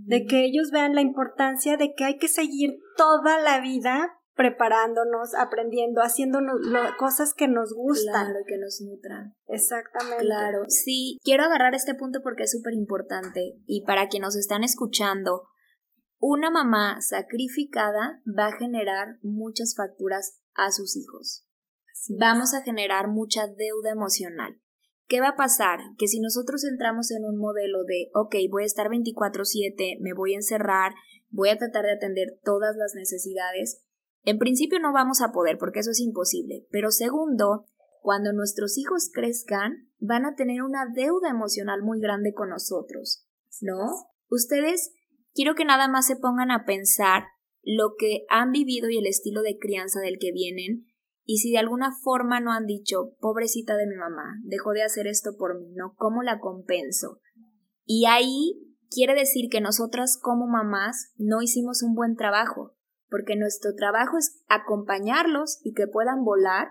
de 0.07 0.25
que 0.25 0.45
ellos 0.47 0.71
vean 0.73 0.95
la 0.95 1.03
importancia 1.03 1.77
de 1.77 1.95
que 1.95 2.05
hay 2.05 2.19
que 2.19 2.29
seguir 2.29 2.79
toda 2.97 3.39
la 3.39 3.61
vida 3.61 4.17
preparándonos, 4.35 5.35
aprendiendo, 5.35 6.01
haciendo 6.01 6.39
cosas 6.99 7.35
que 7.35 7.47
nos 7.47 7.75
gustan. 7.75 8.29
Claro, 8.29 8.41
que 8.47 8.57
nos 8.57 8.81
nutran. 8.81 9.35
Exactamente. 9.47 10.25
Claro. 10.25 10.63
Sí, 10.69 11.19
quiero 11.23 11.45
agarrar 11.45 11.75
este 11.75 11.95
punto 11.95 12.21
porque 12.23 12.45
es 12.45 12.51
súper 12.51 12.73
importante 12.73 13.59
y 13.67 13.85
para 13.85 14.09
quienes 14.09 14.29
nos 14.29 14.37
están 14.37 14.65
escuchando, 14.65 15.43
una 16.19 16.51
mamá 16.51 17.03
sacrificada 17.03 18.23
va 18.27 18.47
a 18.47 18.57
generar 18.57 19.19
muchas 19.23 19.75
facturas 19.77 20.41
a 20.55 20.71
sus 20.71 20.97
hijos. 20.97 21.47
Vamos 22.19 22.55
a 22.55 22.63
generar 22.63 23.09
mucha 23.09 23.47
deuda 23.47 23.91
emocional. 23.91 24.59
¿Qué 25.11 25.21
va 25.21 25.31
a 25.31 25.37
pasar? 25.37 25.81
Que 25.99 26.07
si 26.07 26.21
nosotros 26.21 26.63
entramos 26.63 27.11
en 27.11 27.25
un 27.25 27.37
modelo 27.37 27.83
de, 27.83 28.11
ok, 28.15 28.37
voy 28.49 28.63
a 28.63 28.67
estar 28.67 28.89
24/7, 28.89 29.99
me 30.01 30.15
voy 30.15 30.35
a 30.35 30.37
encerrar, 30.37 30.93
voy 31.31 31.49
a 31.49 31.59
tratar 31.59 31.85
de 31.85 31.95
atender 31.95 32.39
todas 32.45 32.77
las 32.77 32.95
necesidades, 32.95 33.83
en 34.23 34.39
principio 34.39 34.79
no 34.79 34.93
vamos 34.93 35.21
a 35.21 35.33
poder 35.33 35.59
porque 35.59 35.81
eso 35.81 35.91
es 35.91 35.99
imposible, 35.99 36.65
pero 36.71 36.93
segundo, 36.93 37.67
cuando 38.03 38.33
nuestros 38.33 38.79
hijos 38.79 39.11
crezcan, 39.13 39.89
van 39.99 40.27
a 40.27 40.37
tener 40.37 40.63
una 40.63 40.87
deuda 40.95 41.29
emocional 41.29 41.83
muy 41.83 42.01
grande 42.01 42.33
con 42.33 42.51
nosotros, 42.51 43.27
¿no? 43.61 43.81
Ustedes 44.29 44.93
quiero 45.35 45.57
que 45.57 45.65
nada 45.65 45.89
más 45.89 46.07
se 46.07 46.15
pongan 46.15 46.53
a 46.53 46.65
pensar 46.65 47.25
lo 47.65 47.95
que 47.99 48.27
han 48.29 48.53
vivido 48.53 48.89
y 48.91 48.99
el 48.99 49.09
estilo 49.09 49.43
de 49.43 49.59
crianza 49.59 49.99
del 49.99 50.19
que 50.21 50.31
vienen 50.31 50.87
y 51.33 51.37
si 51.37 51.53
de 51.53 51.59
alguna 51.59 51.93
forma 51.93 52.41
no 52.41 52.51
han 52.53 52.67
dicho, 52.67 53.15
pobrecita 53.21 53.77
de 53.77 53.87
mi 53.87 53.95
mamá, 53.95 54.35
dejó 54.43 54.73
de 54.73 54.83
hacer 54.83 55.07
esto 55.07 55.37
por 55.39 55.57
mí, 55.61 55.73
¿no? 55.77 55.95
¿Cómo 55.95 56.25
la 56.25 56.41
compenso? 56.41 57.21
Y 57.85 58.07
ahí 58.07 58.75
quiere 58.91 59.15
decir 59.15 59.49
que 59.49 59.61
nosotras 59.61 60.19
como 60.21 60.49
mamás 60.49 61.13
no 61.19 61.41
hicimos 61.41 61.85
un 61.85 61.95
buen 61.95 62.17
trabajo, 62.17 62.75
porque 63.09 63.37
nuestro 63.37 63.77
trabajo 63.77 64.19
es 64.19 64.43
acompañarlos 64.49 65.61
y 65.63 65.73
que 65.73 65.87
puedan 65.87 66.25
volar, 66.25 66.67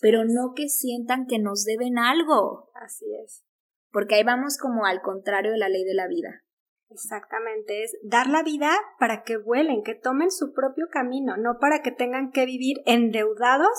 pero 0.00 0.22
no 0.24 0.52
que 0.54 0.68
sientan 0.68 1.26
que 1.26 1.40
nos 1.40 1.64
deben 1.64 1.98
algo. 1.98 2.70
Así 2.74 3.06
es. 3.24 3.44
Porque 3.90 4.14
ahí 4.14 4.22
vamos 4.22 4.58
como 4.58 4.86
al 4.86 5.02
contrario 5.02 5.50
de 5.50 5.58
la 5.58 5.68
ley 5.68 5.82
de 5.82 5.94
la 5.94 6.06
vida. 6.06 6.44
Exactamente, 6.88 7.82
es 7.82 7.96
dar 8.04 8.28
la 8.28 8.44
vida 8.44 8.70
para 9.00 9.24
que 9.24 9.38
vuelen, 9.38 9.82
que 9.82 9.96
tomen 9.96 10.30
su 10.30 10.52
propio 10.52 10.86
camino, 10.92 11.36
no 11.36 11.58
para 11.60 11.82
que 11.82 11.90
tengan 11.90 12.30
que 12.30 12.46
vivir 12.46 12.76
endeudados 12.86 13.72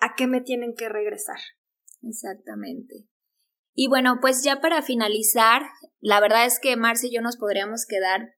a 0.00 0.14
qué 0.16 0.26
me 0.26 0.40
tienen 0.40 0.74
que 0.74 0.88
regresar. 0.88 1.38
Exactamente. 2.02 3.06
Y 3.74 3.88
bueno, 3.88 4.18
pues 4.20 4.42
ya 4.42 4.60
para 4.60 4.82
finalizar, 4.82 5.62
la 6.00 6.20
verdad 6.20 6.46
es 6.46 6.58
que 6.60 6.76
Marce 6.76 7.06
y 7.06 7.14
yo 7.14 7.22
nos 7.22 7.36
podríamos 7.36 7.86
quedar 7.86 8.34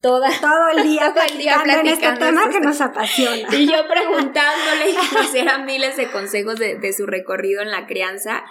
toda, 0.00 0.28
todo 0.40 0.68
el 0.76 0.82
día, 0.84 1.12
todo 1.14 1.24
el 1.24 1.38
día 1.38 1.60
platicando 1.62 1.88
en 1.88 1.94
este 1.94 2.24
tema 2.24 2.50
que 2.50 2.60
nos 2.60 2.80
apasiona. 2.80 3.56
Y 3.56 3.66
yo 3.66 3.86
preguntándole 3.88 4.90
y 4.90 4.94
que 4.94 5.14
nos 5.14 5.32
diera 5.32 5.58
miles 5.58 5.96
de 5.96 6.10
consejos 6.10 6.58
de, 6.58 6.78
de, 6.78 6.92
su 6.92 7.06
recorrido 7.06 7.62
en 7.62 7.70
la 7.70 7.86
crianza. 7.86 8.42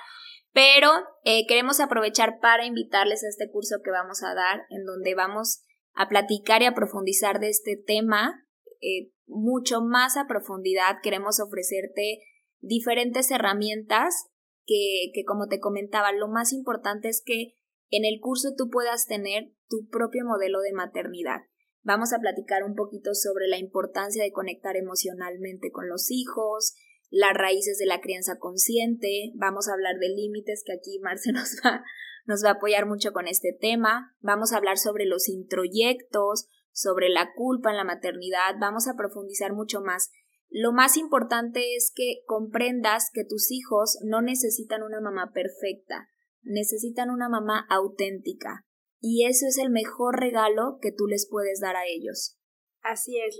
Pero 0.51 0.91
eh, 1.23 1.45
queremos 1.47 1.79
aprovechar 1.79 2.39
para 2.39 2.65
invitarles 2.65 3.23
a 3.23 3.29
este 3.29 3.51
curso 3.51 3.77
que 3.83 3.91
vamos 3.91 4.23
a 4.23 4.33
dar, 4.33 4.65
en 4.69 4.83
donde 4.83 5.13
vamos 5.13 5.63
a 5.93 6.07
platicar 6.07 6.61
y 6.61 6.65
a 6.65 6.73
profundizar 6.73 7.39
de 7.39 7.49
este 7.49 7.75
tema 7.75 8.45
eh, 8.81 9.11
mucho 9.27 9.81
más 9.81 10.17
a 10.17 10.25
profundidad. 10.27 10.97
Queremos 11.03 11.39
ofrecerte 11.39 12.21
diferentes 12.59 13.31
herramientas 13.31 14.27
que, 14.65 15.11
que, 15.13 15.23
como 15.25 15.47
te 15.47 15.59
comentaba, 15.59 16.11
lo 16.11 16.27
más 16.27 16.53
importante 16.53 17.09
es 17.09 17.21
que 17.25 17.55
en 17.89 18.05
el 18.05 18.19
curso 18.21 18.49
tú 18.55 18.69
puedas 18.69 19.07
tener 19.07 19.53
tu 19.67 19.87
propio 19.89 20.25
modelo 20.25 20.59
de 20.61 20.73
maternidad. 20.73 21.41
Vamos 21.81 22.13
a 22.13 22.19
platicar 22.19 22.63
un 22.63 22.75
poquito 22.75 23.13
sobre 23.13 23.47
la 23.47 23.57
importancia 23.57 24.23
de 24.23 24.31
conectar 24.31 24.75
emocionalmente 24.75 25.71
con 25.71 25.87
los 25.87 26.11
hijos, 26.11 26.75
las 27.09 27.33
raíces 27.33 27.77
de 27.79 27.85
la 27.85 28.01
crianza 28.01 28.37
consciente, 28.37 29.31
vamos 29.35 29.67
a 29.67 29.73
hablar 29.73 29.97
de 29.99 30.09
límites, 30.09 30.63
que 30.65 30.73
aquí 30.73 30.99
Marce 30.99 31.31
nos 31.33 31.55
va, 31.65 31.83
nos 32.25 32.43
va 32.43 32.49
a 32.49 32.53
apoyar 32.53 32.85
mucho 32.85 33.11
con 33.11 33.27
este 33.27 33.57
tema, 33.59 34.15
vamos 34.19 34.51
a 34.51 34.57
hablar 34.57 34.77
sobre 34.77 35.05
los 35.05 35.27
introyectos, 35.29 36.47
sobre 36.71 37.09
la 37.09 37.33
culpa 37.33 37.71
en 37.71 37.77
la 37.77 37.83
maternidad, 37.83 38.55
vamos 38.59 38.87
a 38.87 38.95
profundizar 38.95 39.53
mucho 39.53 39.81
más. 39.81 40.11
Lo 40.49 40.71
más 40.71 40.97
importante 40.97 41.75
es 41.75 41.91
que 41.95 42.21
comprendas 42.25 43.11
que 43.13 43.23
tus 43.23 43.51
hijos 43.51 43.99
no 44.03 44.21
necesitan 44.21 44.81
una 44.81 44.99
mamá 44.99 45.31
perfecta, 45.31 46.09
necesitan 46.41 47.11
una 47.11 47.29
mamá 47.29 47.65
auténtica. 47.69 48.65
Y 48.99 49.25
eso 49.25 49.45
es 49.47 49.57
el 49.57 49.69
mejor 49.69 50.19
regalo 50.19 50.79
que 50.81 50.91
tú 50.91 51.05
les 51.07 51.27
puedes 51.29 51.59
dar 51.59 51.75
a 51.75 51.85
ellos. 51.85 52.37
Así 52.81 53.19
es, 53.19 53.37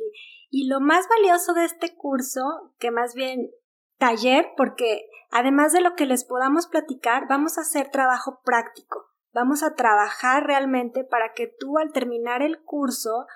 Y 0.50 0.67
lo 0.67 0.80
más 0.80 1.08
valioso 1.08 1.54
de 1.54 1.65
este 1.65 1.95
curso, 1.95 2.41
que 2.78 2.91
más 2.91 3.13
bien 3.13 3.50
taller, 3.98 4.48
porque 4.56 5.08
además 5.32 5.74
de 5.74 5.82
lo 5.82 5.95
que 5.95 6.06
les 6.06 6.26
podamos 6.26 6.67
platicar, 6.67 7.28
vamos 7.28 7.58
a 7.58 7.62
hacer 7.62 7.89
trabajo 7.89 8.39
práctico. 8.43 9.10
Vamos 9.34 9.63
a 9.63 9.76
trabajar 9.76 10.45
realmente 10.45 11.04
para 11.04 11.34
que 11.34 11.48
tú 11.48 11.78
al 11.78 11.91
terminar 11.91 12.41
el 12.41 12.63
curso 12.63 13.28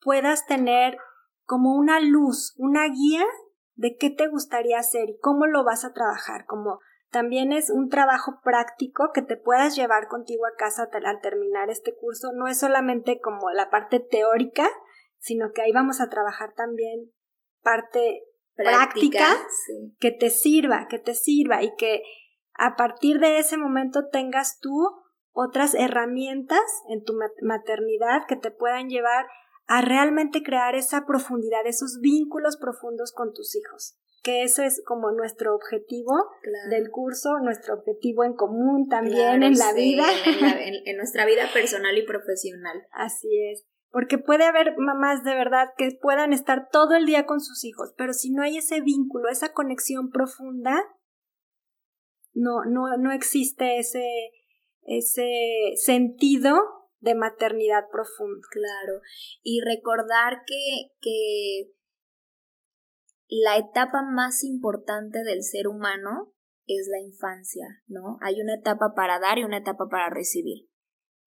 puedas 0.00 0.46
tener 0.46 0.98
como 1.46 1.74
una 1.74 2.00
luz, 2.00 2.54
una 2.58 2.86
guía 2.88 3.24
de 3.74 3.96
qué 3.96 4.10
te 4.10 4.28
gustaría 4.28 4.78
hacer 4.78 5.08
y 5.08 5.18
cómo 5.18 5.46
lo 5.46 5.64
vas 5.64 5.84
a 5.84 5.92
trabajar, 5.92 6.44
como 6.46 6.80
también 7.10 7.52
es 7.52 7.70
un 7.70 7.88
trabajo 7.88 8.40
práctico 8.42 9.10
que 9.14 9.22
te 9.22 9.36
puedas 9.36 9.76
llevar 9.76 10.08
contigo 10.08 10.44
a 10.44 10.56
casa 10.58 10.88
al 10.92 11.20
terminar 11.20 11.70
este 11.70 11.94
curso. 11.94 12.32
No 12.34 12.48
es 12.48 12.58
solamente 12.58 13.20
como 13.20 13.50
la 13.50 13.70
parte 13.70 14.00
teórica, 14.00 14.68
sino 15.18 15.52
que 15.52 15.62
ahí 15.62 15.72
vamos 15.72 16.00
a 16.00 16.08
trabajar 16.08 16.52
también 16.54 17.12
parte 17.62 18.22
práctica, 18.54 19.24
que 19.98 20.10
te 20.10 20.30
sirva, 20.30 20.88
que 20.88 20.98
te 20.98 21.14
sirva 21.14 21.62
y 21.62 21.74
que 21.76 22.02
a 22.54 22.74
partir 22.76 23.20
de 23.20 23.38
ese 23.38 23.56
momento 23.56 24.08
tengas 24.10 24.58
tú 24.60 24.72
otras 25.32 25.74
herramientas 25.74 26.60
en 26.88 27.04
tu 27.04 27.14
maternidad 27.42 28.26
que 28.26 28.36
te 28.36 28.50
puedan 28.50 28.88
llevar 28.88 29.26
a 29.66 29.82
realmente 29.82 30.42
crear 30.42 30.74
esa 30.74 31.04
profundidad, 31.06 31.66
esos 31.66 31.98
vínculos 32.00 32.56
profundos 32.56 33.12
con 33.12 33.32
tus 33.32 33.54
hijos. 33.56 33.98
Que 34.22 34.42
eso 34.42 34.62
es 34.62 34.82
como 34.84 35.12
nuestro 35.12 35.54
objetivo 35.54 36.12
del 36.70 36.90
curso, 36.90 37.38
nuestro 37.42 37.74
objetivo 37.74 38.24
en 38.24 38.34
común 38.34 38.88
también 38.88 39.42
en 39.42 39.56
la 39.56 39.72
vida. 39.72 40.04
en 40.84 40.96
nuestra 40.96 41.26
vida 41.26 41.44
personal 41.52 41.96
y 41.96 42.04
profesional. 42.04 42.86
Así 42.92 43.28
es 43.52 43.66
porque 43.96 44.18
puede 44.18 44.44
haber 44.44 44.76
mamás 44.76 45.24
de 45.24 45.34
verdad 45.34 45.68
que 45.78 45.88
puedan 46.02 46.34
estar 46.34 46.68
todo 46.70 46.96
el 46.96 47.06
día 47.06 47.24
con 47.24 47.40
sus 47.40 47.64
hijos, 47.64 47.94
pero 47.96 48.12
si 48.12 48.30
no 48.30 48.42
hay 48.42 48.58
ese 48.58 48.82
vínculo, 48.82 49.30
esa 49.30 49.54
conexión 49.54 50.10
profunda, 50.10 50.84
no, 52.34 52.66
no, 52.66 52.94
no 52.98 53.10
existe 53.12 53.78
ese, 53.78 54.04
ese 54.82 55.72
sentido 55.76 56.58
de 57.06 57.14
maternidad 57.14 57.84
profunda. 57.90 58.46
Claro. 58.50 59.00
Y 59.42 59.60
recordar 59.62 60.42
que, 60.46 60.92
que 61.00 61.72
la 63.28 63.56
etapa 63.56 64.02
más 64.02 64.44
importante 64.44 65.22
del 65.24 65.42
ser 65.42 65.68
humano 65.68 66.34
es 66.66 66.88
la 66.90 67.00
infancia, 67.00 67.82
¿no? 67.86 68.18
Hay 68.20 68.40
una 68.40 68.54
etapa 68.54 68.92
para 68.94 69.18
dar 69.18 69.38
y 69.38 69.44
una 69.44 69.58
etapa 69.58 69.88
para 69.88 70.10
recibir. 70.10 70.68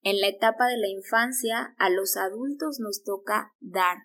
En 0.02 0.20
la 0.20 0.28
etapa 0.28 0.68
de 0.68 0.78
la 0.78 0.88
infancia, 0.88 1.76
a 1.78 1.90
los 1.90 2.16
adultos 2.18 2.80
nos 2.80 3.04
toca 3.04 3.54
dar 3.60 3.98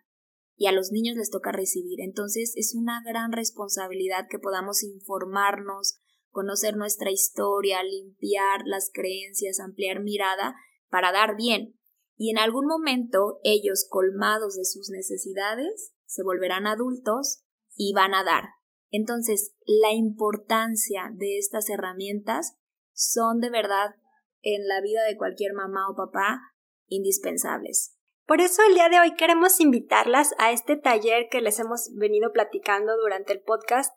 y 0.57 0.67
a 0.67 0.73
los 0.73 0.93
niños 0.93 1.17
les 1.17 1.31
toca 1.31 1.53
recibir. 1.53 2.01
Entonces 2.01 2.53
es 2.57 2.75
una 2.75 3.03
gran 3.05 3.33
responsabilidad 3.33 4.27
que 4.29 4.39
podamos 4.39 4.83
informarnos, 4.83 5.99
conocer 6.31 6.77
nuestra 6.77 7.11
historia, 7.11 7.83
limpiar 7.83 8.63
las 8.65 8.91
creencias, 8.93 9.61
ampliar 9.61 10.01
mirada 10.01 10.55
para 10.95 11.11
dar 11.11 11.35
bien. 11.35 11.75
Y 12.17 12.31
en 12.31 12.39
algún 12.39 12.67
momento 12.67 13.41
ellos, 13.43 13.85
colmados 13.91 14.55
de 14.55 14.65
sus 14.65 14.91
necesidades, 14.91 15.93
se 16.07 16.23
volverán 16.23 16.69
adultos 16.69 17.43
y 17.75 17.93
van 17.95 18.15
a 18.15 18.23
dar. 18.23 18.45
Entonces, 18.93 19.57
la 19.67 19.93
importancia 19.93 21.11
de 21.13 21.39
estas 21.39 21.69
herramientas 21.69 22.57
son 22.93 23.41
de 23.41 23.51
verdad 23.51 23.97
en 24.43 24.69
la 24.69 24.81
vida 24.83 25.03
de 25.03 25.17
cualquier 25.17 25.53
mamá 25.55 25.91
o 25.91 25.97
papá 25.97 26.43
indispensables. 26.87 27.99
Por 28.25 28.41
eso 28.41 28.63
el 28.69 28.75
día 28.75 28.89
de 28.89 29.01
hoy 29.01 29.17
queremos 29.17 29.59
invitarlas 29.59 30.33
a 30.39 30.53
este 30.53 30.77
taller 30.77 31.27
que 31.29 31.41
les 31.41 31.59
hemos 31.59 31.91
venido 31.97 32.31
platicando 32.33 32.97
durante 32.99 33.33
el 33.33 33.41
podcast, 33.41 33.93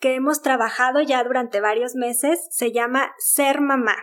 que 0.00 0.16
hemos 0.16 0.42
trabajado 0.42 1.00
ya 1.00 1.22
durante 1.22 1.60
varios 1.60 1.94
meses, 1.94 2.40
se 2.50 2.72
llama 2.72 3.12
Ser 3.18 3.60
Mamá. 3.60 3.94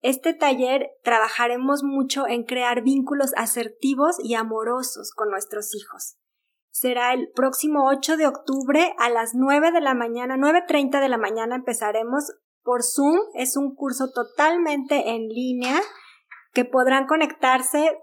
Este 0.00 0.32
taller 0.32 0.90
trabajaremos 1.02 1.82
mucho 1.82 2.26
en 2.28 2.44
crear 2.44 2.82
vínculos 2.82 3.32
asertivos 3.36 4.16
y 4.22 4.34
amorosos 4.34 5.12
con 5.12 5.30
nuestros 5.30 5.74
hijos. 5.74 6.16
Será 6.70 7.12
el 7.12 7.30
próximo 7.34 7.88
8 7.88 8.16
de 8.16 8.26
octubre 8.28 8.94
a 8.98 9.10
las 9.10 9.34
9 9.34 9.72
de 9.72 9.80
la 9.80 9.94
mañana, 9.94 10.36
9.30 10.36 11.00
de 11.00 11.08
la 11.08 11.18
mañana 11.18 11.56
empezaremos 11.56 12.32
por 12.62 12.84
Zoom. 12.84 13.18
Es 13.34 13.56
un 13.56 13.74
curso 13.74 14.12
totalmente 14.12 15.10
en 15.10 15.28
línea 15.28 15.80
que 16.52 16.64
podrán 16.64 17.06
conectarse 17.06 17.98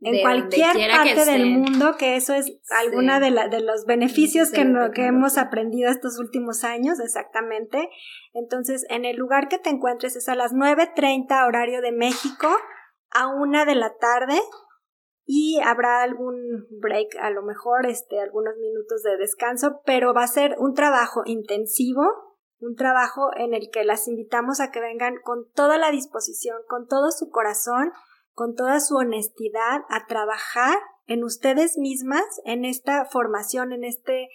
en 0.00 0.22
cualquier 0.22 0.90
parte 0.90 1.24
del 1.26 1.46
mundo, 1.46 1.96
que 1.98 2.16
eso 2.16 2.34
es 2.34 2.50
alguna 2.70 3.20
de, 3.20 3.30
de, 3.50 3.60
los 3.60 3.84
beneficios 3.84 4.50
que, 4.50 4.66
que 4.94 5.06
hemos 5.06 5.36
aprendido 5.36 5.90
estos 5.90 6.18
últimos 6.18 6.64
años, 6.64 7.00
exactamente. 7.00 7.90
Entonces, 8.32 8.86
en 8.88 9.04
el 9.04 9.16
lugar 9.16 9.48
que 9.48 9.58
te 9.58 9.68
encuentres 9.68 10.16
es 10.16 10.28
a 10.28 10.34
las 10.34 10.52
9.30 10.52 11.46
horario 11.46 11.82
de 11.82 11.92
México, 11.92 12.48
a 13.10 13.26
una 13.28 13.66
de 13.66 13.74
la 13.74 13.94
tarde, 13.98 14.40
y 15.26 15.60
habrá 15.62 16.02
algún 16.02 16.66
break, 16.80 17.16
a 17.20 17.30
lo 17.30 17.42
mejor, 17.42 17.86
este, 17.86 18.20
algunos 18.20 18.56
minutos 18.56 19.02
de 19.02 19.16
descanso, 19.16 19.80
pero 19.84 20.14
va 20.14 20.24
a 20.24 20.28
ser 20.28 20.56
un 20.58 20.74
trabajo 20.74 21.22
intensivo, 21.26 22.02
un 22.58 22.74
trabajo 22.74 23.30
en 23.36 23.54
el 23.54 23.70
que 23.70 23.84
las 23.84 24.08
invitamos 24.08 24.60
a 24.60 24.70
que 24.70 24.80
vengan 24.80 25.14
con 25.22 25.48
toda 25.54 25.78
la 25.78 25.90
disposición, 25.90 26.56
con 26.68 26.86
todo 26.88 27.10
su 27.12 27.30
corazón, 27.30 27.92
con 28.40 28.54
toda 28.54 28.80
su 28.80 28.96
honestidad 28.96 29.82
a 29.90 30.06
trabajar 30.06 30.78
en 31.06 31.24
ustedes 31.24 31.76
mismas, 31.76 32.24
en 32.46 32.64
esta 32.64 33.04
formación, 33.04 33.74
en 33.74 33.84
este, 33.84 34.30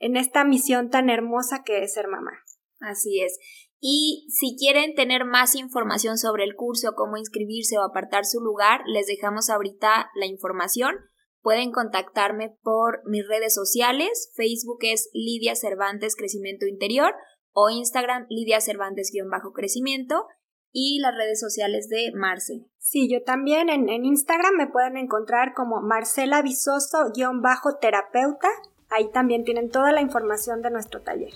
en 0.00 0.16
esta 0.16 0.42
misión 0.42 0.90
tan 0.90 1.10
hermosa 1.10 1.62
que 1.64 1.84
es 1.84 1.94
ser 1.94 2.08
mamá. 2.08 2.32
Así 2.80 3.22
es. 3.22 3.38
Y 3.78 4.26
si 4.30 4.56
quieren 4.58 4.96
tener 4.96 5.24
más 5.24 5.54
información 5.54 6.18
sobre 6.18 6.42
el 6.42 6.56
curso, 6.56 6.94
cómo 6.96 7.18
inscribirse 7.18 7.78
o 7.78 7.84
apartar 7.84 8.24
su 8.24 8.40
lugar, 8.40 8.80
les 8.84 9.06
dejamos 9.06 9.48
ahorita 9.48 10.10
la 10.16 10.26
información. 10.26 10.96
Pueden 11.40 11.70
contactarme 11.70 12.58
por 12.64 13.02
mis 13.08 13.28
redes 13.28 13.54
sociales. 13.54 14.32
Facebook 14.34 14.78
es 14.80 15.08
Lidia 15.12 15.54
Cervantes 15.54 16.16
Crecimiento 16.16 16.66
Interior 16.66 17.14
o 17.52 17.70
Instagram 17.70 18.26
Lidia 18.28 18.60
Cervantes-crecimiento. 18.60 20.26
Y 20.78 20.98
las 21.00 21.16
redes 21.16 21.40
sociales 21.40 21.88
de 21.88 22.12
Marce. 22.14 22.66
Sí, 22.78 23.08
yo 23.10 23.24
también 23.24 23.70
en, 23.70 23.88
Instagram 23.88 24.56
me 24.58 24.66
pueden 24.66 24.98
encontrar 24.98 25.54
como 25.54 25.80
Marcela 25.80 26.42
Visoso-terapeuta. 26.42 28.48
Ahí 28.90 29.10
también 29.10 29.44
tienen 29.44 29.70
toda 29.70 29.92
la 29.92 30.02
información 30.02 30.60
de 30.60 30.70
nuestro 30.70 31.00
taller. 31.00 31.32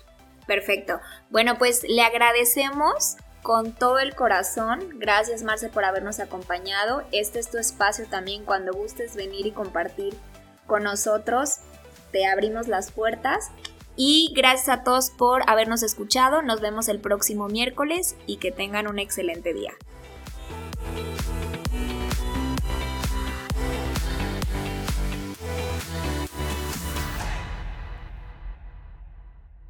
Perfecto. 0.46 1.00
Bueno, 1.30 1.56
pues 1.56 1.84
le 1.88 2.02
agradecemos 2.02 3.16
con 3.42 3.72
todo 3.72 3.98
el 3.98 4.14
corazón. 4.14 4.98
Gracias 4.98 5.42
Marce 5.42 5.70
por 5.70 5.86
habernos 5.86 6.20
acompañado. 6.20 7.02
Este 7.10 7.38
es 7.38 7.50
tu 7.50 7.56
espacio 7.56 8.04
también 8.10 8.44
cuando 8.44 8.74
gustes 8.74 9.16
venir 9.16 9.46
y 9.46 9.52
compartir 9.52 10.12
con 10.66 10.82
nosotros. 10.82 11.60
Te 12.12 12.26
abrimos 12.26 12.68
las 12.68 12.92
puertas. 12.92 13.50
Y 14.02 14.32
gracias 14.34 14.70
a 14.70 14.82
todos 14.82 15.10
por 15.10 15.42
habernos 15.46 15.82
escuchado. 15.82 16.40
Nos 16.40 16.62
vemos 16.62 16.88
el 16.88 17.00
próximo 17.00 17.48
miércoles 17.48 18.16
y 18.26 18.38
que 18.38 18.50
tengan 18.50 18.88
un 18.88 18.98
excelente 18.98 19.52
día. 19.52 19.74